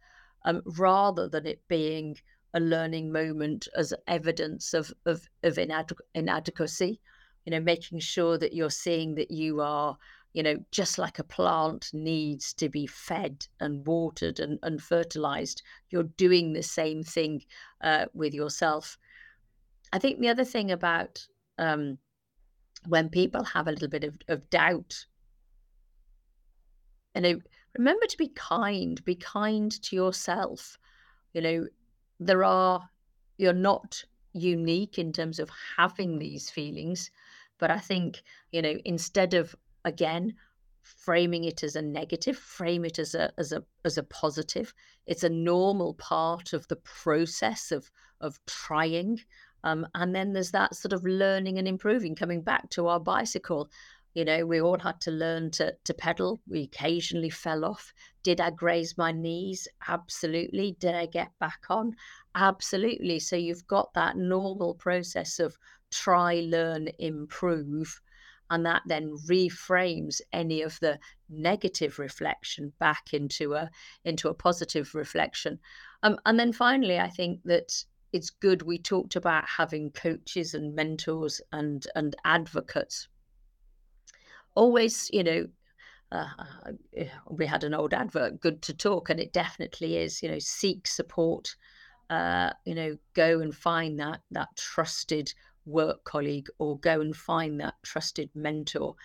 um 0.46 0.62
rather 0.78 1.30
than 1.30 1.46
it 1.46 1.62
being 1.68 2.18
a 2.56 2.60
learning 2.60 3.12
moment 3.12 3.68
as 3.76 3.94
evidence 4.08 4.74
of 4.74 4.92
of, 5.06 5.28
of 5.44 5.56
inade- 5.56 5.98
inadequacy 6.16 7.00
you 7.46 7.52
know 7.52 7.60
making 7.60 8.00
sure 8.00 8.38
that 8.38 8.54
you're 8.54 8.70
seeing 8.70 9.16
that 9.16 9.32
you 9.32 9.62
are 9.62 9.98
you 10.34 10.42
know, 10.42 10.58
just 10.72 10.98
like 10.98 11.20
a 11.20 11.24
plant 11.24 11.92
needs 11.94 12.54
to 12.56 12.68
be 12.68 12.88
fed 12.88 13.46
and 13.60 13.86
watered 13.86 14.40
and, 14.40 14.60
and 14.64 14.82
fertilized, 14.82 15.62
you're 15.90 16.04
doing 16.04 16.54
the 16.54 16.64
same 16.64 17.04
thing 17.04 17.44
uh, 17.82 18.06
with 18.14 18.34
yourself. 18.34 18.98
I 19.92 20.00
think 20.00 20.20
the 20.20 20.30
other 20.30 20.44
thing 20.44 20.72
about 20.72 21.26
um, 21.60 22.00
when 22.88 23.10
people 23.10 23.44
have 23.44 23.68
a 23.68 23.72
little 23.72 23.88
bit 23.88 24.04
of, 24.04 24.18
of 24.28 24.50
doubt, 24.50 25.06
you 27.16 27.22
know, 27.22 27.40
remember 27.78 28.08
to 28.08 28.18
be 28.18 28.30
kind, 28.30 29.04
be 29.06 29.16
kind 29.16 29.72
to 29.84 29.96
yourself. 29.96 30.80
You 31.34 31.42
know, 31.42 31.68
there 32.20 32.44
are, 32.44 32.90
you're 33.38 33.54
not 33.54 34.04
unique 34.34 34.98
in 34.98 35.14
terms 35.14 35.38
of 35.38 35.52
having 35.78 36.18
these 36.18 36.50
feelings. 36.50 37.12
But 37.60 37.70
I 37.70 37.78
think, 37.78 38.24
you 38.52 38.62
know, 38.62 38.76
instead 38.84 39.36
of 39.36 39.56
again 39.86 40.34
framing 40.84 41.46
it 41.46 41.64
as 41.64 41.78
a 41.78 41.82
negative 41.82 42.38
frame 42.38 42.84
it 42.84 43.00
as 43.00 43.16
a 43.16 43.32
as 43.38 43.52
a 43.54 43.64
as 43.86 43.98
a 43.98 44.04
positive. 44.04 44.74
It's 45.08 45.24
a 45.24 45.30
normal 45.30 45.94
part 45.94 46.54
of 46.54 46.68
the 46.68 46.76
process 46.76 47.72
of 47.72 47.90
of 48.20 48.40
trying. 48.46 49.22
Um, 49.64 49.88
and 49.96 50.14
then 50.14 50.34
there's 50.34 50.52
that 50.52 50.76
sort 50.76 50.92
of 50.92 51.06
learning 51.06 51.58
and 51.58 51.68
improving 51.68 52.16
coming 52.16 52.42
back 52.42 52.70
to 52.72 52.88
our 52.88 53.00
bicycle. 53.00 53.70
You 54.14 54.26
know 54.26 54.46
we 54.46 54.62
all 54.62 54.78
had 54.78 55.00
to 55.02 55.12
learn 55.12 55.52
to 55.52 55.74
to 55.86 55.94
pedal. 55.94 56.42
We 56.48 56.64
occasionally 56.64 57.30
fell 57.30 57.64
off. 57.64 57.94
Did 58.22 58.42
i 58.42 58.50
graze 58.52 58.98
my 58.98 59.12
knees? 59.14 59.68
Absolutely. 59.88 60.76
Did 60.80 60.96
i 60.96 61.06
get 61.06 61.32
back 61.40 61.64
on? 61.70 61.96
Absolutely. 62.36 63.20
So 63.20 63.38
you've 63.38 63.68
got 63.68 63.94
that 63.94 64.18
normal 64.18 64.76
process 64.76 65.40
of 65.40 65.58
try 65.92 66.42
learn 66.46 66.90
improve 67.00 68.02
and 68.50 68.66
that 68.66 68.82
then 68.86 69.16
reframes 69.28 70.22
any 70.32 70.62
of 70.62 70.80
the 70.80 71.00
negative 71.30 72.00
reflection 72.00 72.74
back 72.80 73.14
into 73.14 73.54
a 73.54 73.70
into 74.06 74.30
a 74.30 74.34
positive 74.34 74.94
reflection. 74.96 75.60
Um, 76.04 76.20
and 76.26 76.38
then 76.38 76.52
finally 76.52 77.00
i 77.00 77.10
think 77.10 77.40
that 77.46 77.86
it's 78.14 78.30
good 78.30 78.62
we 78.62 78.78
talked 78.78 79.16
about 79.16 79.44
having 79.50 79.90
coaches 79.92 80.54
and 80.54 80.76
mentors 80.76 81.42
and 81.52 81.86
and 81.96 82.16
advocates. 82.24 83.08
Always 84.56 85.10
you 85.12 85.24
know 85.24 85.48
uh, 86.12 86.28
uh 86.40 87.04
we 87.32 87.48
had 87.48 87.64
an 87.64 87.74
old 87.74 87.94
advert 87.94 88.40
good 88.40 88.62
to 88.62 88.74
talk 88.74 89.10
and 89.10 89.20
it 89.20 89.34
definitely 89.34 89.98
is 89.98 90.22
you 90.22 90.30
know 90.30 90.40
seek 90.40 90.88
support 90.88 91.56
uh, 92.12 92.52
you 92.66 92.76
know 92.76 92.96
go 93.16 93.40
and 93.40 93.56
find 93.56 94.00
that 94.00 94.22
that 94.30 94.50
trusted 94.56 95.34
work 95.66 96.04
colleague 96.04 96.48
or 96.58 96.78
go 96.80 97.02
and 97.02 97.16
find 97.16 97.60
that 97.60 97.76
trusted 97.84 98.30
mentor 98.36 98.96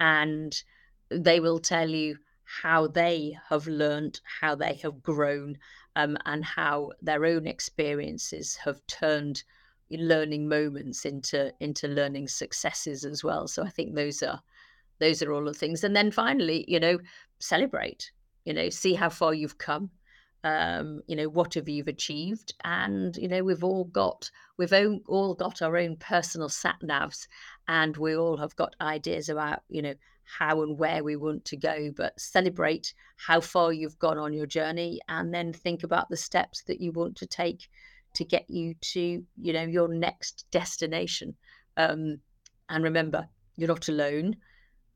and 0.00 0.62
they 1.10 1.40
will 1.40 1.58
tell 1.58 1.88
you 1.88 2.16
how 2.44 2.86
they 2.86 3.36
have 3.48 3.66
learned 3.66 4.20
how 4.40 4.54
they 4.54 4.74
have 4.74 5.02
grown 5.02 5.56
um, 5.96 6.16
and 6.26 6.44
how 6.44 6.90
their 7.00 7.24
own 7.24 7.46
experiences 7.46 8.56
have 8.56 8.84
turned 8.86 9.42
learning 9.90 10.48
moments 10.48 11.04
into 11.04 11.52
into 11.60 11.86
learning 11.86 12.26
successes 12.26 13.04
as 13.04 13.22
well. 13.22 13.46
So 13.46 13.62
i 13.62 13.68
think 13.68 13.94
those 13.94 14.22
are 14.22 14.40
those 14.98 15.22
are 15.22 15.32
all 15.32 15.44
the 15.44 15.54
things. 15.54 15.84
And 15.84 15.94
then 15.94 16.10
finally 16.10 16.64
you 16.68 16.80
know 16.80 16.98
celebrate 17.38 18.10
you 18.44 18.52
know 18.52 18.70
see 18.70 18.94
how 18.94 19.08
far 19.08 19.34
you've 19.34 19.58
come 19.58 19.90
um, 20.44 21.00
you 21.06 21.16
know 21.16 21.28
what 21.28 21.54
have 21.54 21.70
you 21.70 21.82
achieved? 21.86 22.54
And 22.64 23.16
you 23.16 23.28
know 23.28 23.42
we've 23.42 23.64
all 23.64 23.84
got 23.84 24.30
we've 24.58 24.74
all 25.06 25.34
got 25.34 25.62
our 25.62 25.76
own 25.78 25.96
personal 25.96 26.50
sat 26.50 26.76
navs 26.84 27.26
and 27.66 27.96
we 27.96 28.14
all 28.14 28.36
have 28.36 28.54
got 28.54 28.76
ideas 28.80 29.30
about 29.30 29.62
you 29.70 29.80
know 29.80 29.94
how 30.24 30.62
and 30.62 30.78
where 30.78 31.02
we 31.02 31.16
want 31.16 31.44
to 31.46 31.56
go 31.56 31.90
but 31.96 32.18
celebrate 32.18 32.94
how 33.16 33.40
far 33.40 33.72
you've 33.72 33.98
gone 33.98 34.18
on 34.18 34.32
your 34.32 34.46
journey 34.46 35.00
and 35.08 35.32
then 35.34 35.52
think 35.52 35.82
about 35.82 36.08
the 36.08 36.16
steps 36.16 36.62
that 36.62 36.80
you 36.80 36.92
want 36.92 37.16
to 37.16 37.26
take 37.26 37.68
to 38.14 38.24
get 38.24 38.48
you 38.48 38.74
to 38.80 39.24
you 39.40 39.52
know 39.52 39.64
your 39.64 39.88
next 39.88 40.44
destination. 40.50 41.34
Um, 41.78 42.20
and 42.68 42.84
remember 42.84 43.28
you're 43.56 43.68
not 43.68 43.88
alone. 43.88 44.36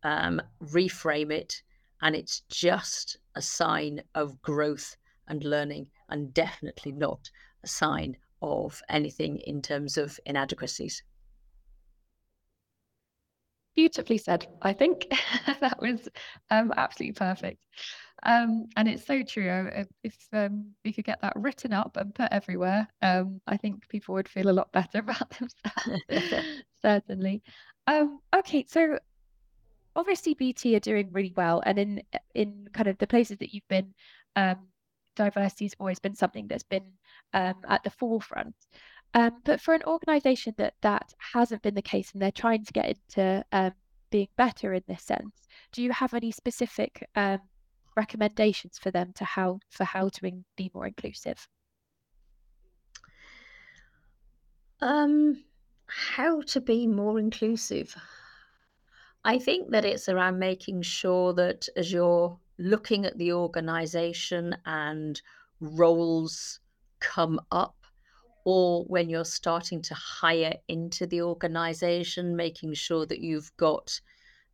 Um, 0.02 0.42
reframe 0.62 1.32
it 1.32 1.62
and 2.02 2.14
it's 2.14 2.42
just 2.48 3.16
a 3.34 3.42
sign 3.42 4.02
of 4.14 4.40
growth 4.42 4.96
and 5.28 5.44
learning, 5.44 5.88
and 6.08 6.32
definitely 6.34 6.92
not 6.92 7.30
a 7.62 7.68
sign 7.68 8.16
of 8.42 8.82
anything 8.88 9.38
in 9.38 9.62
terms 9.62 9.96
of 9.96 10.18
inadequacies. 10.26 11.02
Beautifully 13.74 14.18
said, 14.18 14.46
I 14.62 14.72
think. 14.72 15.06
that 15.60 15.80
was 15.80 16.08
um, 16.50 16.72
absolutely 16.76 17.12
perfect. 17.12 17.62
Um, 18.24 18.66
and 18.76 18.88
it's 18.88 19.06
so 19.06 19.22
true. 19.22 19.70
If, 19.72 19.88
if 20.02 20.16
um, 20.32 20.72
we 20.84 20.92
could 20.92 21.04
get 21.04 21.20
that 21.22 21.34
written 21.36 21.72
up 21.72 21.96
and 21.96 22.14
put 22.14 22.32
everywhere, 22.32 22.88
um, 23.02 23.40
I 23.46 23.56
think 23.56 23.88
people 23.88 24.14
would 24.14 24.28
feel 24.28 24.48
a 24.48 24.52
lot 24.52 24.72
better 24.72 24.98
about 24.98 25.30
themselves. 25.30 26.62
Certainly. 26.82 27.42
Um, 27.86 28.18
okay, 28.34 28.64
so 28.68 28.98
obviously 29.94 30.34
BT 30.34 30.76
are 30.76 30.80
doing 30.80 31.10
really 31.12 31.32
well, 31.36 31.62
and 31.64 31.78
in 31.78 32.02
in 32.34 32.68
kind 32.72 32.88
of 32.88 32.98
the 32.98 33.06
places 33.06 33.38
that 33.38 33.54
you've 33.54 33.68
been, 33.68 33.94
um, 34.36 34.56
diversity 35.18 35.66
has 35.66 35.74
always 35.78 35.98
been 35.98 36.14
something 36.14 36.46
that's 36.48 36.62
been 36.62 36.92
um, 37.34 37.54
at 37.68 37.82
the 37.84 37.90
forefront. 37.90 38.54
Um, 39.14 39.32
but 39.44 39.60
for 39.60 39.74
an 39.74 39.82
organisation 39.86 40.54
that 40.58 40.74
that 40.82 41.12
hasn't 41.32 41.62
been 41.62 41.74
the 41.74 41.82
case 41.82 42.12
and 42.12 42.22
they're 42.22 42.30
trying 42.30 42.64
to 42.64 42.72
get 42.72 42.96
into 42.96 43.44
um, 43.52 43.72
being 44.10 44.28
better 44.36 44.74
in 44.74 44.82
this 44.86 45.02
sense, 45.02 45.46
do 45.72 45.82
you 45.82 45.92
have 45.92 46.14
any 46.14 46.30
specific 46.30 47.06
um, 47.16 47.40
recommendations 47.96 48.78
for 48.78 48.90
them 48.90 49.12
to 49.16 49.24
how 49.24 49.58
for 49.70 49.84
how 49.84 50.08
to 50.08 50.20
be 50.56 50.70
more 50.74 50.86
inclusive? 50.86 51.48
Um, 54.80 55.42
how 55.86 56.42
to 56.42 56.60
be 56.60 56.86
more 56.86 57.18
inclusive. 57.18 57.96
I 59.24 59.38
think 59.38 59.70
that 59.72 59.84
it's 59.84 60.08
around 60.08 60.38
making 60.38 60.82
sure 60.82 61.32
that 61.34 61.68
as 61.76 61.92
you're 61.92 62.38
looking 62.58 63.06
at 63.06 63.18
the 63.18 63.32
organization 63.32 64.56
and 64.66 65.20
roles 65.60 66.60
come 67.00 67.40
up 67.50 67.76
or 68.44 68.84
when 68.84 69.08
you're 69.08 69.24
starting 69.24 69.82
to 69.82 69.94
hire 69.94 70.54
into 70.68 71.06
the 71.06 71.20
organization, 71.20 72.34
making 72.34 72.74
sure 72.74 73.04
that 73.06 73.20
you've 73.20 73.54
got 73.56 74.00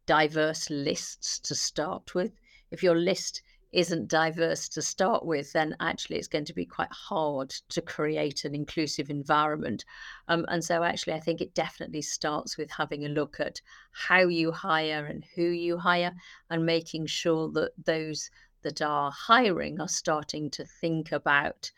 diverse 0.07 0.69
lists 0.69 1.39
to 1.39 1.55
start 1.55 2.15
with. 2.15 2.33
If 2.71 2.83
your 2.83 2.97
list 2.97 3.43
isn't 3.75 4.09
diverse 4.09 4.69
to 4.71 4.81
start 4.83 5.27
with, 5.27 5.53
then 5.53 5.77
actually 5.81 6.17
it's 6.17 6.29
going 6.29 6.45
to 6.45 6.55
be 6.55 6.65
quite 6.65 6.93
hard 6.93 7.51
to 7.69 7.83
create 7.83 8.45
an 8.45 8.55
inclusive 8.55 9.11
environment. 9.11 9.85
Um, 10.29 10.45
and 10.49 10.65
so, 10.65 10.83
actually, 10.83 11.15
I 11.15 11.21
think 11.21 11.41
it 11.41 11.55
definitely 11.55 12.03
starts 12.03 12.57
with 12.57 12.71
having 12.71 13.05
a 13.05 13.09
look 13.09 13.41
at 13.41 13.61
how 13.93 14.21
you 14.21 14.53
hire 14.53 15.07
and 15.07 15.25
who 15.35 15.43
you 15.43 15.77
hire, 15.77 16.13
and 16.51 16.65
making 16.65 17.07
sure 17.07 17.51
that 17.53 17.73
those 17.85 18.31
that 18.63 18.81
are 18.81 19.11
hiring 19.11 19.81
are 19.81 19.89
starting 19.89 20.51
to 20.51 20.65
think 20.65 21.13
about 21.13 21.71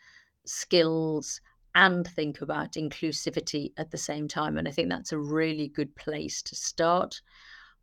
skills 0.45 1.41
and 1.75 2.07
think 2.07 2.41
about 2.41 2.73
inclusivity 2.73 3.71
at 3.77 3.91
the 3.91 3.97
same 3.97 4.27
time. 4.27 4.57
And 4.57 4.67
I 4.67 4.71
think 4.71 4.89
that's 4.89 5.11
a 5.11 5.17
really 5.17 5.67
good 5.67 5.95
place 5.95 6.41
to 6.43 6.55
start. 6.55 7.21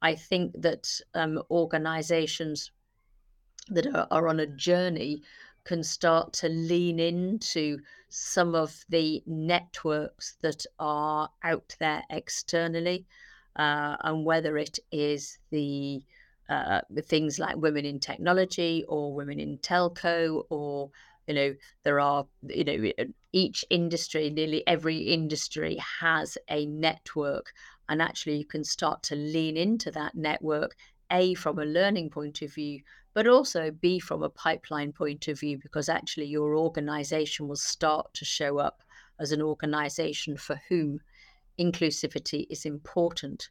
I 0.02 0.14
think 0.14 0.60
that 0.60 1.00
um, 1.14 1.42
organizations 1.50 2.72
that 3.68 3.86
are, 3.86 4.06
are 4.10 4.28
on 4.28 4.40
a 4.40 4.46
journey 4.46 5.22
can 5.64 5.82
start 5.82 6.32
to 6.34 6.48
lean 6.48 7.00
into 7.00 7.78
some 8.10 8.54
of 8.54 8.84
the 8.90 9.22
networks 9.26 10.36
that 10.42 10.64
are 10.78 11.28
out 11.42 11.74
there 11.80 12.02
externally, 12.10 13.06
uh, 13.56 13.96
and 14.04 14.24
whether 14.24 14.58
it 14.58 14.78
is 14.92 15.38
the 15.50 16.02
uh, 16.48 16.80
things 17.04 17.38
like 17.38 17.56
women 17.56 17.86
in 17.86 17.98
technology 17.98 18.84
or 18.88 19.14
women 19.14 19.40
in 19.40 19.56
telco, 19.58 20.44
or 20.50 20.90
you 21.26 21.34
know, 21.34 21.54
there 21.82 21.98
are 21.98 22.26
you 22.48 22.64
know 22.64 22.90
each 23.32 23.64
industry, 23.70 24.28
nearly 24.30 24.62
every 24.66 24.98
industry 24.98 25.78
has 26.00 26.36
a 26.50 26.66
network, 26.66 27.52
and 27.88 28.02
actually 28.02 28.36
you 28.36 28.44
can 28.44 28.64
start 28.64 29.02
to 29.04 29.16
lean 29.16 29.56
into 29.56 29.90
that 29.90 30.14
network, 30.14 30.76
a 31.10 31.32
from 31.34 31.58
a 31.58 31.64
learning 31.64 32.10
point 32.10 32.42
of 32.42 32.52
view, 32.52 32.80
but 33.14 33.26
also 33.28 33.70
B 33.70 34.00
from 34.00 34.22
a 34.22 34.28
pipeline 34.28 34.92
point 34.92 35.28
of 35.28 35.40
view, 35.40 35.56
because 35.56 35.88
actually 35.88 36.26
your 36.26 36.56
organization 36.56 37.48
will 37.48 37.56
start 37.56 38.12
to 38.14 38.24
show 38.24 38.58
up 38.58 38.82
as 39.20 39.30
an 39.32 39.40
organization 39.40 40.36
for 40.36 40.60
whom 40.68 41.00
inclusivity 41.58 42.46
is 42.50 42.66
important. 42.66 43.48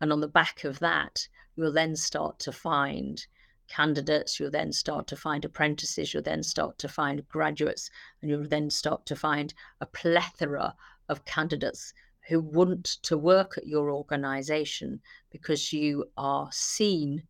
And 0.00 0.10
on 0.12 0.20
the 0.20 0.28
back 0.28 0.64
of 0.64 0.78
that, 0.78 1.28
you'll 1.54 1.72
then 1.72 1.94
start 1.94 2.38
to 2.40 2.52
find 2.52 3.24
candidates, 3.68 4.40
you'll 4.40 4.50
then 4.50 4.72
start 4.72 5.06
to 5.08 5.16
find 5.16 5.44
apprentices, 5.44 6.12
you'll 6.12 6.22
then 6.22 6.42
start 6.42 6.78
to 6.78 6.88
find 6.88 7.26
graduates, 7.28 7.90
and 8.20 8.30
you'll 8.30 8.48
then 8.48 8.70
start 8.70 9.06
to 9.06 9.16
find 9.16 9.54
a 9.80 9.86
plethora 9.86 10.74
of 11.08 11.24
candidates 11.24 11.92
who 12.28 12.40
want 12.40 12.84
to 13.02 13.18
work 13.18 13.58
at 13.58 13.66
your 13.66 13.90
organization 13.90 15.00
because 15.30 15.72
you 15.72 16.04
are 16.16 16.48
seen 16.52 17.22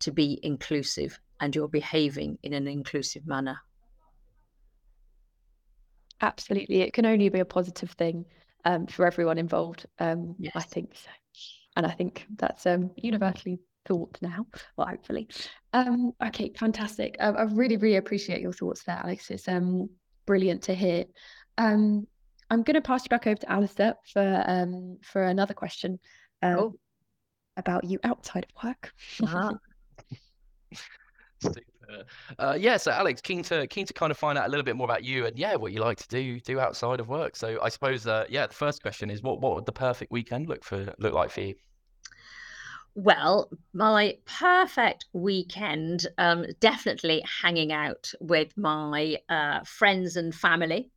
to 0.00 0.12
be 0.12 0.38
inclusive 0.42 1.18
and 1.40 1.54
you're 1.54 1.68
behaving 1.68 2.38
in 2.42 2.52
an 2.52 2.66
inclusive 2.66 3.26
manner. 3.26 3.58
Absolutely. 6.20 6.82
It 6.82 6.92
can 6.92 7.06
only 7.06 7.28
be 7.28 7.40
a 7.40 7.44
positive 7.44 7.90
thing 7.90 8.24
um, 8.64 8.86
for 8.86 9.06
everyone 9.06 9.38
involved. 9.38 9.86
Um, 9.98 10.36
yes. 10.38 10.52
I 10.54 10.62
think 10.62 10.94
so. 10.94 11.10
And 11.76 11.84
I 11.84 11.90
think 11.90 12.26
that's 12.36 12.66
um, 12.66 12.90
universally 12.96 13.58
thought 13.84 14.16
now, 14.22 14.46
well, 14.76 14.86
hopefully. 14.86 15.28
Um, 15.72 16.12
okay, 16.24 16.52
fantastic. 16.56 17.16
I 17.20 17.42
really, 17.42 17.76
really 17.76 17.96
appreciate 17.96 18.40
your 18.40 18.52
thoughts 18.52 18.84
there, 18.84 19.00
Alex. 19.02 19.30
It's 19.30 19.48
um, 19.48 19.90
brilliant 20.24 20.62
to 20.62 20.74
hear. 20.74 21.04
Um, 21.58 22.06
I'm 22.50 22.62
going 22.62 22.74
to 22.74 22.80
pass 22.80 23.04
you 23.04 23.08
back 23.08 23.26
over 23.26 23.36
to 23.36 23.52
Alistair 23.52 23.94
for 24.12 24.44
um, 24.46 24.98
for 25.02 25.24
another 25.24 25.54
question 25.54 25.98
um, 26.42 26.56
oh. 26.58 26.78
about 27.56 27.84
you 27.84 27.98
outside 28.04 28.46
of 28.48 28.64
work. 28.64 28.92
Uh-huh. 29.22 29.54
Uh, 32.38 32.56
yeah, 32.58 32.76
so 32.76 32.90
Alex, 32.90 33.20
keen 33.20 33.42
to 33.42 33.66
keen 33.66 33.86
to 33.86 33.92
kind 33.92 34.10
of 34.10 34.16
find 34.16 34.38
out 34.38 34.46
a 34.46 34.48
little 34.48 34.64
bit 34.64 34.74
more 34.74 34.86
about 34.86 35.04
you 35.04 35.26
and 35.26 35.38
yeah, 35.38 35.54
what 35.54 35.72
you 35.72 35.80
like 35.80 35.98
to 35.98 36.08
do 36.08 36.40
do 36.40 36.58
outside 36.58 36.98
of 36.98 37.08
work. 37.08 37.36
So 37.36 37.58
I 37.62 37.68
suppose 37.68 38.06
uh, 38.06 38.24
yeah, 38.28 38.46
the 38.46 38.54
first 38.54 38.82
question 38.82 39.10
is 39.10 39.22
what 39.22 39.40
what 39.40 39.54
would 39.54 39.66
the 39.66 39.72
perfect 39.72 40.10
weekend 40.10 40.48
look 40.48 40.64
for 40.64 40.92
look 40.98 41.12
like 41.12 41.30
for 41.30 41.42
you? 41.42 41.54
Well, 42.96 43.50
my 43.72 44.18
perfect 44.24 45.06
weekend, 45.12 46.06
um, 46.16 46.46
definitely 46.60 47.24
hanging 47.42 47.72
out 47.72 48.12
with 48.20 48.56
my 48.56 49.18
uh, 49.28 49.60
friends 49.64 50.16
and 50.16 50.32
family. 50.32 50.90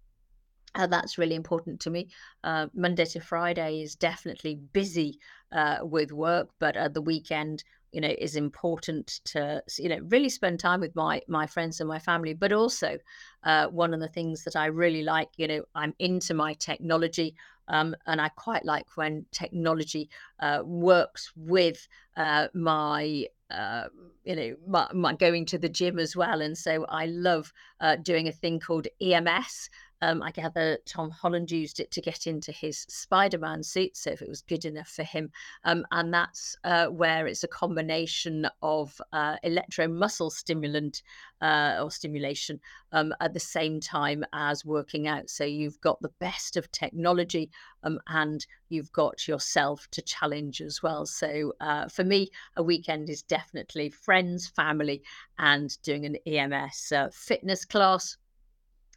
Uh, 0.75 0.85
that's 0.85 1.17
really 1.17 1.33
important 1.33 1.79
to 1.81 1.89
me. 1.89 2.09
Uh, 2.43 2.67
Monday 2.75 3.05
to 3.05 3.19
Friday 3.19 3.81
is 3.81 3.95
definitely 3.95 4.59
busy 4.73 5.19
uh, 5.51 5.79
with 5.81 6.11
work, 6.11 6.49
but 6.59 6.77
at 6.77 6.93
the 6.93 7.01
weekend, 7.01 7.63
you 7.91 8.01
know, 8.01 8.13
is 8.17 8.35
important 8.35 9.21
to 9.25 9.61
you 9.77 9.89
know 9.89 9.99
really 10.09 10.29
spend 10.29 10.59
time 10.59 10.81
with 10.81 10.95
my 10.95 11.21
my 11.27 11.47
friends 11.47 11.79
and 11.79 11.87
my 11.87 11.99
family. 11.99 12.33
But 12.33 12.51
also, 12.51 12.97
uh, 13.43 13.67
one 13.67 13.93
of 13.93 13.99
the 13.99 14.07
things 14.07 14.43
that 14.43 14.55
I 14.55 14.65
really 14.67 15.03
like, 15.03 15.29
you 15.37 15.47
know, 15.47 15.63
I'm 15.75 15.93
into 15.99 16.33
my 16.33 16.53
technology. 16.53 17.35
Um, 17.69 17.95
and 18.05 18.21
I 18.21 18.29
quite 18.29 18.63
like 18.63 18.85
when 18.95 19.25
technology 19.33 20.09
uh, 20.39 20.61
works 20.63 21.33
with 21.35 21.85
uh, 22.15 22.47
my 22.53 23.25
uh, 23.49 23.85
you 24.25 24.35
know, 24.35 24.55
my, 24.67 24.87
my, 24.93 25.13
going 25.13 25.45
to 25.45 25.57
the 25.57 25.69
gym 25.69 25.99
as 25.99 26.15
well. 26.15 26.41
And 26.41 26.57
so 26.57 26.85
I 26.89 27.05
love 27.05 27.53
uh, 27.79 27.95
doing 27.95 28.27
a 28.27 28.31
thing 28.31 28.59
called 28.59 28.87
EMS, 29.01 29.69
um, 30.01 30.21
I 30.21 30.31
gather 30.31 30.77
Tom 30.85 31.09
Holland 31.09 31.49
used 31.51 31.79
it 31.79 31.91
to 31.91 32.01
get 32.01 32.27
into 32.27 32.51
his 32.51 32.85
Spider 32.87 33.37
Man 33.37 33.63
suit, 33.63 33.97
so 33.97 34.11
if 34.11 34.21
it 34.21 34.29
was 34.29 34.41
good 34.41 34.65
enough 34.65 34.89
for 34.89 35.03
him. 35.03 35.31
Um, 35.63 35.85
and 35.91 36.13
that's 36.13 36.55
uh, 36.63 36.87
where 36.87 37.25
it's 37.25 37.43
a 37.43 37.47
combination 37.47 38.47
of 38.61 38.99
uh, 39.11 39.37
electromuscle 39.43 40.31
stimulant 40.31 41.01
uh, 41.41 41.79
or 41.81 41.89
stimulation 41.89 42.59
um, 42.91 43.13
at 43.21 43.33
the 43.33 43.39
same 43.39 43.79
time 43.79 44.23
as 44.33 44.65
working 44.65 45.07
out. 45.07 45.29
So 45.29 45.43
you've 45.43 45.81
got 45.81 46.01
the 46.01 46.13
best 46.19 46.57
of 46.57 46.71
technology 46.71 47.49
um, 47.83 47.99
and 48.07 48.45
you've 48.69 48.91
got 48.91 49.27
yourself 49.27 49.87
to 49.91 50.01
challenge 50.01 50.61
as 50.61 50.83
well. 50.83 51.05
So 51.05 51.53
uh, 51.59 51.87
for 51.87 52.03
me, 52.03 52.29
a 52.55 52.63
weekend 52.63 53.09
is 53.09 53.23
definitely 53.23 53.89
friends, 53.89 54.47
family, 54.47 55.01
and 55.39 55.75
doing 55.81 56.05
an 56.05 56.17
EMS 56.25 56.91
uh, 56.91 57.09
fitness 57.11 57.65
class 57.65 58.17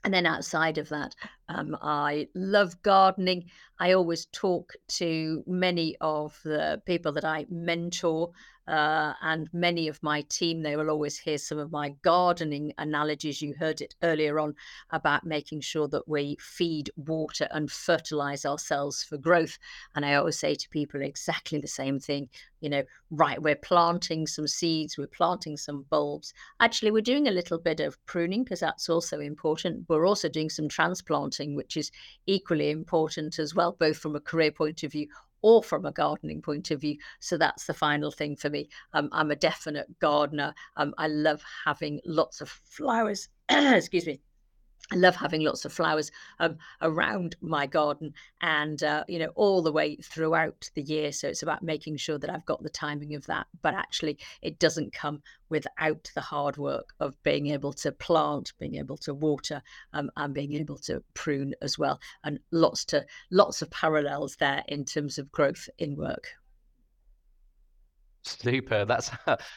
and 0.05 0.15
then 0.15 0.27
outside 0.27 0.79
of 0.79 0.89
that, 0.89 1.15
um, 1.49 1.77
I 1.83 2.29
love 2.35 2.83
gardening. 2.83 3.51
I 3.79 3.93
always 3.93 4.27
talk 4.27 4.73
to 4.89 5.45
many 5.47 5.97
of 6.01 6.39
the 6.45 6.81
people 6.87 7.13
that 7.13 7.25
I 7.25 7.47
mentor 7.51 8.33
uh, 8.71 9.15
and 9.21 9.51
many 9.53 9.89
of 9.89 10.01
my 10.01 10.23
team. 10.23 10.63
They 10.63 10.77
will 10.77 10.91
always 10.91 11.19
hear 11.19 11.39
some 11.39 11.59
of 11.59 11.73
my 11.73 11.91
gardening 12.03 12.73
analogies. 12.79 13.43
You 13.43 13.55
heard 13.59 13.81
it 13.81 13.97
earlier 14.05 14.39
on 14.39 14.55
about 14.91 15.27
making 15.27 15.63
sure 15.63 15.89
that 15.89 16.09
we 16.09 16.37
feed, 16.41 16.89
water, 16.97 17.49
and 17.51 17.71
fertilize 17.71 18.47
ourselves 18.47 19.03
for 19.03 19.19
growth. 19.19 19.59
And 19.97 20.07
I 20.07 20.15
always 20.15 20.39
say 20.39 20.55
to 20.55 20.69
people 20.69 21.03
exactly 21.03 21.59
the 21.59 21.67
same 21.67 21.99
thing. 21.99 22.29
You 22.61 22.71
know, 22.71 22.85
right, 23.11 23.43
we're 23.43 23.57
planting 23.57 24.27
some 24.29 24.47
seeds, 24.47 24.97
we're 24.97 25.09
planting 25.09 25.57
some 25.57 25.87
bulbs. 25.91 26.33
Actually, 26.61 26.93
we're 26.93 27.01
doing 27.01 27.27
a 27.27 27.33
little 27.33 27.59
bit 27.59 27.81
of 27.81 27.99
pruning 28.07 28.45
because 28.45 28.61
that's 28.61 28.89
also 28.89 29.19
important. 29.19 29.87
We're 29.89 30.07
also 30.07 30.29
doing 30.29 30.51
some 30.51 30.69
transplanting 30.69 31.57
which 31.57 31.77
is 31.77 31.91
equally 32.27 32.71
important 32.71 33.41
as 33.41 33.53
well, 33.53 33.73
both 33.81 33.97
from 33.97 34.15
a 34.15 34.21
career 34.21 34.53
point 34.53 34.85
of 34.85 34.93
view 34.93 35.09
or 35.43 35.63
from 35.63 35.85
a 35.87 35.93
gardening 35.93 36.43
point 36.43 36.71
of 36.71 36.81
view. 36.81 36.97
So 37.19 37.37
that's 37.37 37.67
the 37.67 37.75
final 37.75 38.11
thing 38.11 38.37
for 38.37 38.51
me. 38.51 38.69
Um, 38.93 39.09
I'm 39.13 39.31
a 39.31 39.37
definite 39.37 39.99
gardener. 39.99 40.55
Um, 40.77 40.95
I 40.99 41.09
love 41.09 41.43
having 41.65 42.01
lots 42.05 42.41
of 42.41 42.49
flowers. 42.49 43.29
Excuse 43.49 44.07
me. 44.07 44.21
I 44.93 44.97
love 44.97 45.15
having 45.15 45.43
lots 45.43 45.65
of 45.65 45.73
flowers 45.73 46.11
um, 46.41 46.59
around 46.83 47.37
my 47.41 47.67
garden 47.67 48.13
and, 48.41 48.83
uh, 48.83 49.05
you 49.07 49.21
know, 49.21 49.31
all 49.37 49.63
the 49.63 49.71
way 49.71 49.97
throughout 49.97 50.69
the 50.75 50.83
year. 50.83 51.13
So 51.13 51.29
it's 51.29 51.45
about 51.45 51.63
making 51.63 51.97
sure 51.97 52.19
that 52.19 52.31
I've 52.31 52.47
got 52.47 52.63
the 52.63 52.71
timing 52.71 53.15
of 53.15 53.25
that. 53.27 53.47
But 53.63 53.75
actually, 53.75 54.19
it 54.43 54.59
doesn't 54.59 54.93
come 54.93 55.23
without 55.49 56.11
the 56.15 56.21
hard 56.21 56.57
work 56.57 56.93
of 56.99 57.21
being 57.23 57.49
able 57.49 57.73
to 57.75 57.93
plant, 57.93 58.53
being 58.59 58.77
able 58.77 58.97
to 58.99 59.15
water, 59.15 59.63
um, 59.93 60.11
and 60.17 60.35
being 60.35 60.55
able 60.55 60.79
to 60.79 61.03
prune 61.15 61.55
as 61.63 61.79
well. 61.79 62.01
And 62.25 62.41
lots 62.51 62.85
to 62.87 63.07
lots 63.31 63.63
of 63.63 63.71
parallels 63.71 64.37
there 64.37 64.65
in 64.67 64.85
terms 64.85 65.19
of 65.19 65.31
growth 65.31 65.69
in 65.79 65.95
work. 65.97 66.27
Super. 68.23 68.85
That's 68.85 69.11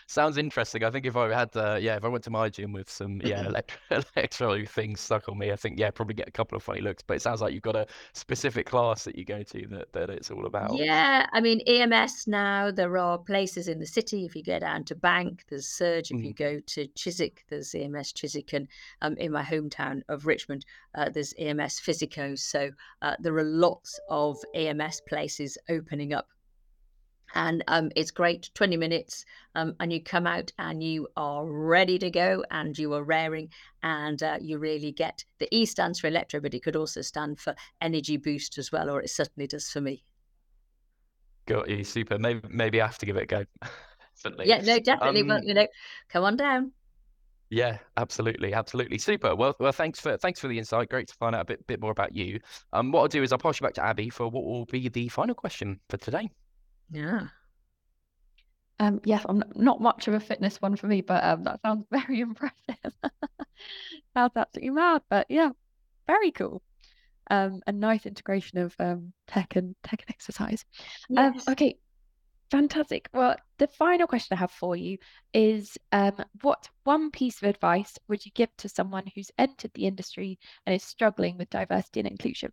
sounds 0.07 0.37
interesting. 0.37 0.83
I 0.83 0.91
think 0.91 1.05
if 1.05 1.17
I 1.17 1.33
had, 1.33 1.55
uh, 1.55 1.77
yeah, 1.79 1.97
if 1.97 2.05
I 2.05 2.07
went 2.07 2.23
to 2.25 2.29
my 2.29 2.49
gym 2.49 2.71
with 2.71 2.89
some, 2.89 3.21
yeah, 3.23 3.45
electro, 3.47 3.79
electro 4.15 4.65
things 4.65 5.01
stuck 5.01 5.27
on 5.27 5.37
me, 5.37 5.51
I 5.51 5.55
think, 5.55 5.79
yeah, 5.79 5.91
probably 5.91 6.15
get 6.15 6.27
a 6.27 6.31
couple 6.31 6.55
of 6.55 6.63
funny 6.63 6.81
looks. 6.81 7.03
But 7.05 7.15
it 7.15 7.21
sounds 7.21 7.41
like 7.41 7.53
you've 7.53 7.63
got 7.63 7.75
a 7.75 7.85
specific 8.13 8.65
class 8.65 9.03
that 9.03 9.17
you 9.17 9.25
go 9.25 9.43
to 9.43 9.67
that 9.67 9.91
that 9.93 10.09
it's 10.09 10.31
all 10.31 10.45
about. 10.45 10.75
Yeah, 10.77 11.25
I 11.33 11.41
mean 11.41 11.59
EMS 11.61 12.27
now. 12.27 12.71
There 12.71 12.97
are 12.97 13.17
places 13.17 13.67
in 13.67 13.79
the 13.79 13.85
city. 13.85 14.25
If 14.25 14.35
you 14.35 14.43
go 14.43 14.59
down 14.59 14.85
to 14.85 14.95
Bank, 14.95 15.43
there's 15.49 15.67
Surge. 15.67 16.11
If 16.11 16.17
mm. 16.17 16.25
you 16.25 16.33
go 16.33 16.59
to 16.59 16.87
Chiswick, 16.95 17.43
there's 17.49 17.75
EMS 17.75 18.13
Chiswick, 18.13 18.53
and 18.53 18.67
um, 19.01 19.15
in 19.17 19.31
my 19.31 19.43
hometown 19.43 20.01
of 20.07 20.25
Richmond, 20.25 20.65
uh, 20.95 21.09
there's 21.09 21.33
EMS 21.37 21.79
Physico. 21.79 22.35
So 22.35 22.69
uh, 23.01 23.15
there 23.19 23.35
are 23.35 23.43
lots 23.43 23.99
of 24.09 24.37
EMS 24.55 25.01
places 25.07 25.57
opening 25.69 26.13
up 26.13 26.27
and 27.33 27.63
um, 27.67 27.91
it's 27.95 28.11
great 28.11 28.49
20 28.53 28.77
minutes 28.77 29.25
um, 29.55 29.75
and 29.79 29.91
you 29.91 30.01
come 30.01 30.27
out 30.27 30.51
and 30.59 30.83
you 30.83 31.07
are 31.17 31.45
ready 31.45 31.97
to 31.99 32.09
go 32.09 32.43
and 32.51 32.77
you 32.77 32.93
are 32.93 33.03
raring 33.03 33.49
and 33.81 34.23
uh, 34.23 34.37
you 34.41 34.57
really 34.57 34.91
get 34.91 35.23
the 35.39 35.47
e 35.55 35.65
stands 35.65 35.99
for 35.99 36.07
electro 36.07 36.39
but 36.39 36.53
it 36.53 36.63
could 36.63 36.75
also 36.75 37.01
stand 37.01 37.39
for 37.39 37.55
energy 37.81 38.17
boost 38.17 38.57
as 38.57 38.71
well 38.71 38.89
or 38.89 39.01
it 39.01 39.09
certainly 39.09 39.47
does 39.47 39.69
for 39.69 39.81
me 39.81 40.03
got 41.45 41.69
you 41.69 41.83
super 41.83 42.17
maybe 42.17 42.41
maybe 42.49 42.81
i 42.81 42.85
have 42.85 42.97
to 42.97 43.05
give 43.05 43.17
it 43.17 43.23
a 43.23 43.25
go 43.25 43.45
yeah 44.45 44.61
no 44.61 44.79
definitely 44.79 45.21
um, 45.21 45.27
but 45.27 45.43
you 45.43 45.53
know 45.53 45.67
come 46.09 46.23
on 46.23 46.37
down 46.37 46.71
yeah, 47.49 47.77
absolutely, 47.97 48.51
absolutely, 48.51 48.97
super. 48.97 49.35
Well, 49.35 49.55
well, 49.59 49.71
thanks 49.71 49.99
for 49.99 50.17
thanks 50.17 50.39
for 50.39 50.47
the 50.47 50.57
insight. 50.57 50.89
Great 50.89 51.07
to 51.09 51.13
find 51.13 51.35
out 51.35 51.41
a 51.41 51.45
bit 51.45 51.67
bit 51.67 51.79
more 51.79 51.91
about 51.91 52.15
you. 52.15 52.39
Um, 52.71 52.91
what 52.91 53.01
I'll 53.01 53.07
do 53.07 53.21
is 53.21 53.31
I'll 53.31 53.37
pass 53.37 53.59
you 53.59 53.65
back 53.65 53.75
to 53.75 53.85
Abby 53.85 54.09
for 54.09 54.27
what 54.27 54.43
will 54.43 54.65
be 54.65 54.89
the 54.89 55.07
final 55.09 55.35
question 55.35 55.79
for 55.87 55.97
today. 55.97 56.31
Yeah. 56.93 57.27
Um, 58.79 59.01
yes, 59.03 59.25
I'm 59.27 59.43
not 59.55 59.81
much 59.81 60.07
of 60.07 60.13
a 60.13 60.19
fitness 60.19 60.61
one 60.61 60.75
for 60.75 60.87
me, 60.87 61.01
but 61.01 61.23
um, 61.23 61.43
that 61.43 61.61
sounds 61.61 61.85
very 61.91 62.19
impressive. 62.19 62.93
sounds 64.13 64.33
absolutely 64.35 64.71
mad, 64.71 65.01
but 65.09 65.25
yeah, 65.29 65.49
very 66.07 66.31
cool. 66.31 66.61
Um, 67.31 67.61
a 67.65 67.71
nice 67.71 68.05
integration 68.05 68.59
of 68.59 68.75
um, 68.79 69.13
tech 69.27 69.55
and 69.55 69.75
tech 69.83 70.03
and 70.05 70.09
exercise. 70.13 70.65
Um, 71.15 71.35
okay, 71.49 71.77
fantastic. 72.51 73.09
Well, 73.13 73.37
the 73.57 73.67
final 73.67 74.05
question 74.05 74.35
I 74.35 74.39
have 74.39 74.51
for 74.51 74.75
you 74.75 74.97
is, 75.33 75.77
um, 75.91 76.23
what 76.41 76.69
one 76.83 77.09
piece 77.09 77.41
of 77.41 77.49
advice 77.49 77.97
would 78.07 78.25
you 78.25 78.31
give 78.35 78.49
to 78.57 78.69
someone 78.69 79.05
who's 79.15 79.31
entered 79.37 79.71
the 79.73 79.87
industry 79.87 80.37
and 80.65 80.75
is 80.75 80.83
struggling 80.83 81.37
with 81.37 81.49
diversity 81.49 82.01
and 82.01 82.09
inclusion? 82.09 82.51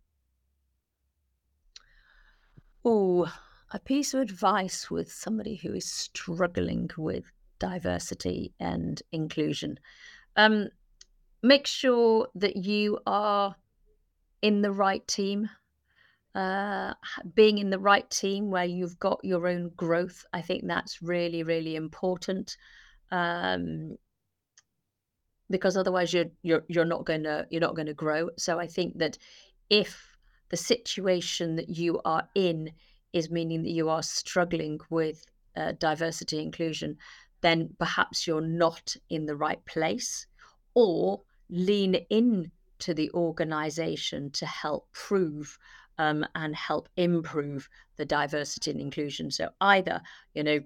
Oh, 2.85 3.31
a 3.71 3.79
piece 3.79 4.13
of 4.13 4.21
advice 4.21 4.91
with 4.91 5.11
somebody 5.11 5.55
who 5.55 5.73
is 5.73 5.85
struggling 5.85 6.89
with 6.97 7.31
diversity 7.59 8.53
and 8.59 9.01
inclusion. 9.11 9.79
Um, 10.35 10.69
make 11.41 11.67
sure 11.67 12.27
that 12.35 12.57
you 12.57 12.99
are 13.05 13.55
in 14.41 14.61
the 14.61 14.71
right 14.71 15.07
team. 15.07 15.49
Uh, 16.33 16.93
being 17.35 17.57
in 17.57 17.69
the 17.69 17.79
right 17.79 18.09
team 18.09 18.49
where 18.49 18.65
you've 18.65 18.97
got 18.99 19.19
your 19.23 19.47
own 19.47 19.69
growth, 19.75 20.25
I 20.33 20.41
think 20.41 20.63
that's 20.65 21.01
really, 21.01 21.43
really 21.43 21.75
important. 21.75 22.55
Um, 23.11 23.97
because 25.49 25.75
otherwise 25.75 26.13
you're 26.13 26.31
you're 26.41 26.63
you're 26.69 26.85
not 26.85 27.05
to 27.05 27.45
you're 27.49 27.61
not 27.61 27.75
going 27.75 27.87
to 27.87 27.93
grow. 27.93 28.29
So 28.37 28.57
I 28.59 28.67
think 28.67 28.97
that 28.99 29.17
if 29.69 30.17
the 30.49 30.57
situation 30.57 31.57
that 31.57 31.69
you 31.69 31.99
are 32.05 32.27
in 32.35 32.71
is 33.13 33.29
meaning 33.29 33.63
that 33.63 33.71
you 33.71 33.89
are 33.89 34.03
struggling 34.03 34.79
with 34.89 35.25
uh, 35.55 35.73
diversity 35.79 36.39
inclusion, 36.39 36.97
then 37.41 37.69
perhaps 37.79 38.25
you're 38.25 38.41
not 38.41 38.95
in 39.09 39.25
the 39.25 39.35
right 39.35 39.63
place, 39.65 40.27
or 40.73 41.21
lean 41.49 41.95
in 42.09 42.51
to 42.79 42.93
the 42.93 43.11
organization 43.13 44.31
to 44.31 44.45
help 44.45 44.87
prove 44.93 45.57
um, 45.97 46.25
and 46.35 46.55
help 46.55 46.89
improve 46.97 47.69
the 47.97 48.05
diversity 48.05 48.71
and 48.71 48.79
inclusion. 48.79 49.29
So 49.29 49.49
either, 49.59 50.01
you 50.33 50.43
know, 50.43 50.59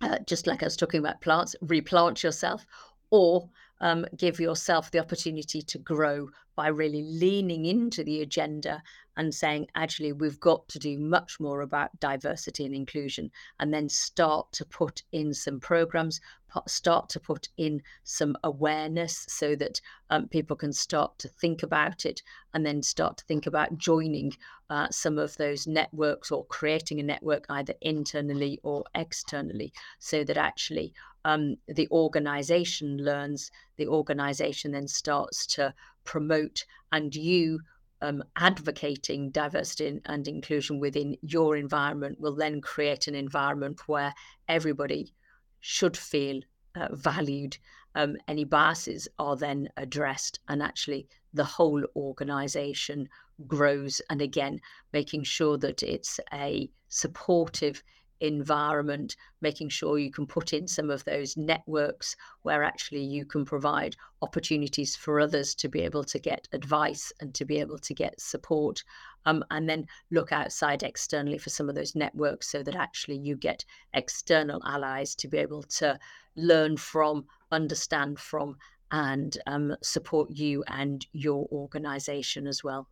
uh, 0.00 0.18
just 0.26 0.46
like 0.46 0.62
I 0.62 0.66
was 0.66 0.76
talking 0.76 1.00
about 1.00 1.20
plants, 1.20 1.56
replant 1.60 2.22
yourself, 2.22 2.66
or 3.10 3.48
um, 3.84 4.06
give 4.16 4.40
yourself 4.40 4.90
the 4.90 4.98
opportunity 4.98 5.60
to 5.60 5.78
grow 5.78 6.30
by 6.56 6.68
really 6.68 7.02
leaning 7.02 7.66
into 7.66 8.02
the 8.02 8.22
agenda 8.22 8.82
and 9.16 9.32
saying, 9.32 9.66
actually, 9.74 10.12
we've 10.12 10.40
got 10.40 10.66
to 10.68 10.78
do 10.78 10.98
much 10.98 11.38
more 11.38 11.60
about 11.60 12.00
diversity 12.00 12.64
and 12.64 12.74
inclusion, 12.74 13.30
and 13.60 13.72
then 13.72 13.88
start 13.88 14.50
to 14.52 14.64
put 14.64 15.02
in 15.12 15.34
some 15.34 15.60
programs, 15.60 16.20
start 16.66 17.10
to 17.10 17.20
put 17.20 17.48
in 17.58 17.82
some 18.04 18.36
awareness 18.42 19.26
so 19.28 19.54
that 19.54 19.80
um, 20.10 20.28
people 20.28 20.56
can 20.56 20.72
start 20.72 21.16
to 21.18 21.28
think 21.28 21.62
about 21.62 22.06
it 22.06 22.22
and 22.54 22.64
then 22.64 22.82
start 22.82 23.18
to 23.18 23.24
think 23.26 23.46
about 23.46 23.76
joining 23.76 24.32
uh, 24.70 24.88
some 24.90 25.18
of 25.18 25.36
those 25.36 25.66
networks 25.66 26.30
or 26.30 26.46
creating 26.46 27.00
a 27.00 27.02
network 27.02 27.44
either 27.50 27.74
internally 27.82 28.58
or 28.62 28.82
externally 28.94 29.72
so 29.98 30.24
that 30.24 30.38
actually 30.38 30.92
um, 31.24 31.56
the 31.66 31.88
organization 31.90 32.98
learns, 32.98 33.50
the 33.76 33.88
organization 33.88 34.72
then 34.72 34.88
starts 34.88 35.46
to 35.46 35.74
promote, 36.04 36.64
and 36.92 37.14
you 37.14 37.60
um, 38.02 38.22
advocating 38.36 39.30
diversity 39.30 40.00
and 40.04 40.28
inclusion 40.28 40.78
within 40.78 41.16
your 41.22 41.56
environment 41.56 42.20
will 42.20 42.36
then 42.36 42.60
create 42.60 43.08
an 43.08 43.14
environment 43.14 43.80
where 43.86 44.12
everybody 44.48 45.14
should 45.60 45.96
feel 45.96 46.40
uh, 46.76 46.88
valued. 46.94 47.56
Um, 47.94 48.16
any 48.28 48.44
biases 48.44 49.08
are 49.18 49.36
then 49.36 49.68
addressed, 49.76 50.40
and 50.48 50.62
actually 50.62 51.08
the 51.32 51.44
whole 51.44 51.82
organization 51.96 53.08
grows. 53.46 54.02
And 54.10 54.20
again, 54.20 54.60
making 54.92 55.22
sure 55.24 55.56
that 55.58 55.82
it's 55.82 56.20
a 56.32 56.68
supportive 56.88 57.82
environment, 58.26 59.16
making 59.40 59.68
sure 59.68 59.98
you 59.98 60.10
can 60.10 60.26
put 60.26 60.52
in 60.52 60.66
some 60.66 60.90
of 60.90 61.04
those 61.04 61.36
networks 61.36 62.16
where 62.42 62.62
actually 62.62 63.02
you 63.02 63.24
can 63.24 63.44
provide 63.44 63.96
opportunities 64.22 64.96
for 64.96 65.20
others 65.20 65.54
to 65.54 65.68
be 65.68 65.80
able 65.80 66.04
to 66.04 66.18
get 66.18 66.48
advice 66.52 67.12
and 67.20 67.34
to 67.34 67.44
be 67.44 67.58
able 67.60 67.78
to 67.78 67.94
get 67.94 68.20
support. 68.20 68.82
Um, 69.26 69.44
and 69.50 69.68
then 69.68 69.86
look 70.10 70.32
outside 70.32 70.82
externally 70.82 71.38
for 71.38 71.50
some 71.50 71.68
of 71.68 71.74
those 71.74 71.94
networks 71.94 72.48
so 72.48 72.62
that 72.62 72.74
actually 72.74 73.16
you 73.16 73.36
get 73.36 73.64
external 73.94 74.62
allies 74.66 75.14
to 75.16 75.28
be 75.28 75.38
able 75.38 75.62
to 75.62 75.98
learn 76.36 76.76
from, 76.76 77.26
understand 77.50 78.18
from, 78.18 78.56
and 78.90 79.38
um, 79.46 79.74
support 79.82 80.30
you 80.30 80.62
and 80.68 81.06
your 81.12 81.48
organization 81.50 82.46
as 82.46 82.62
well. 82.62 82.88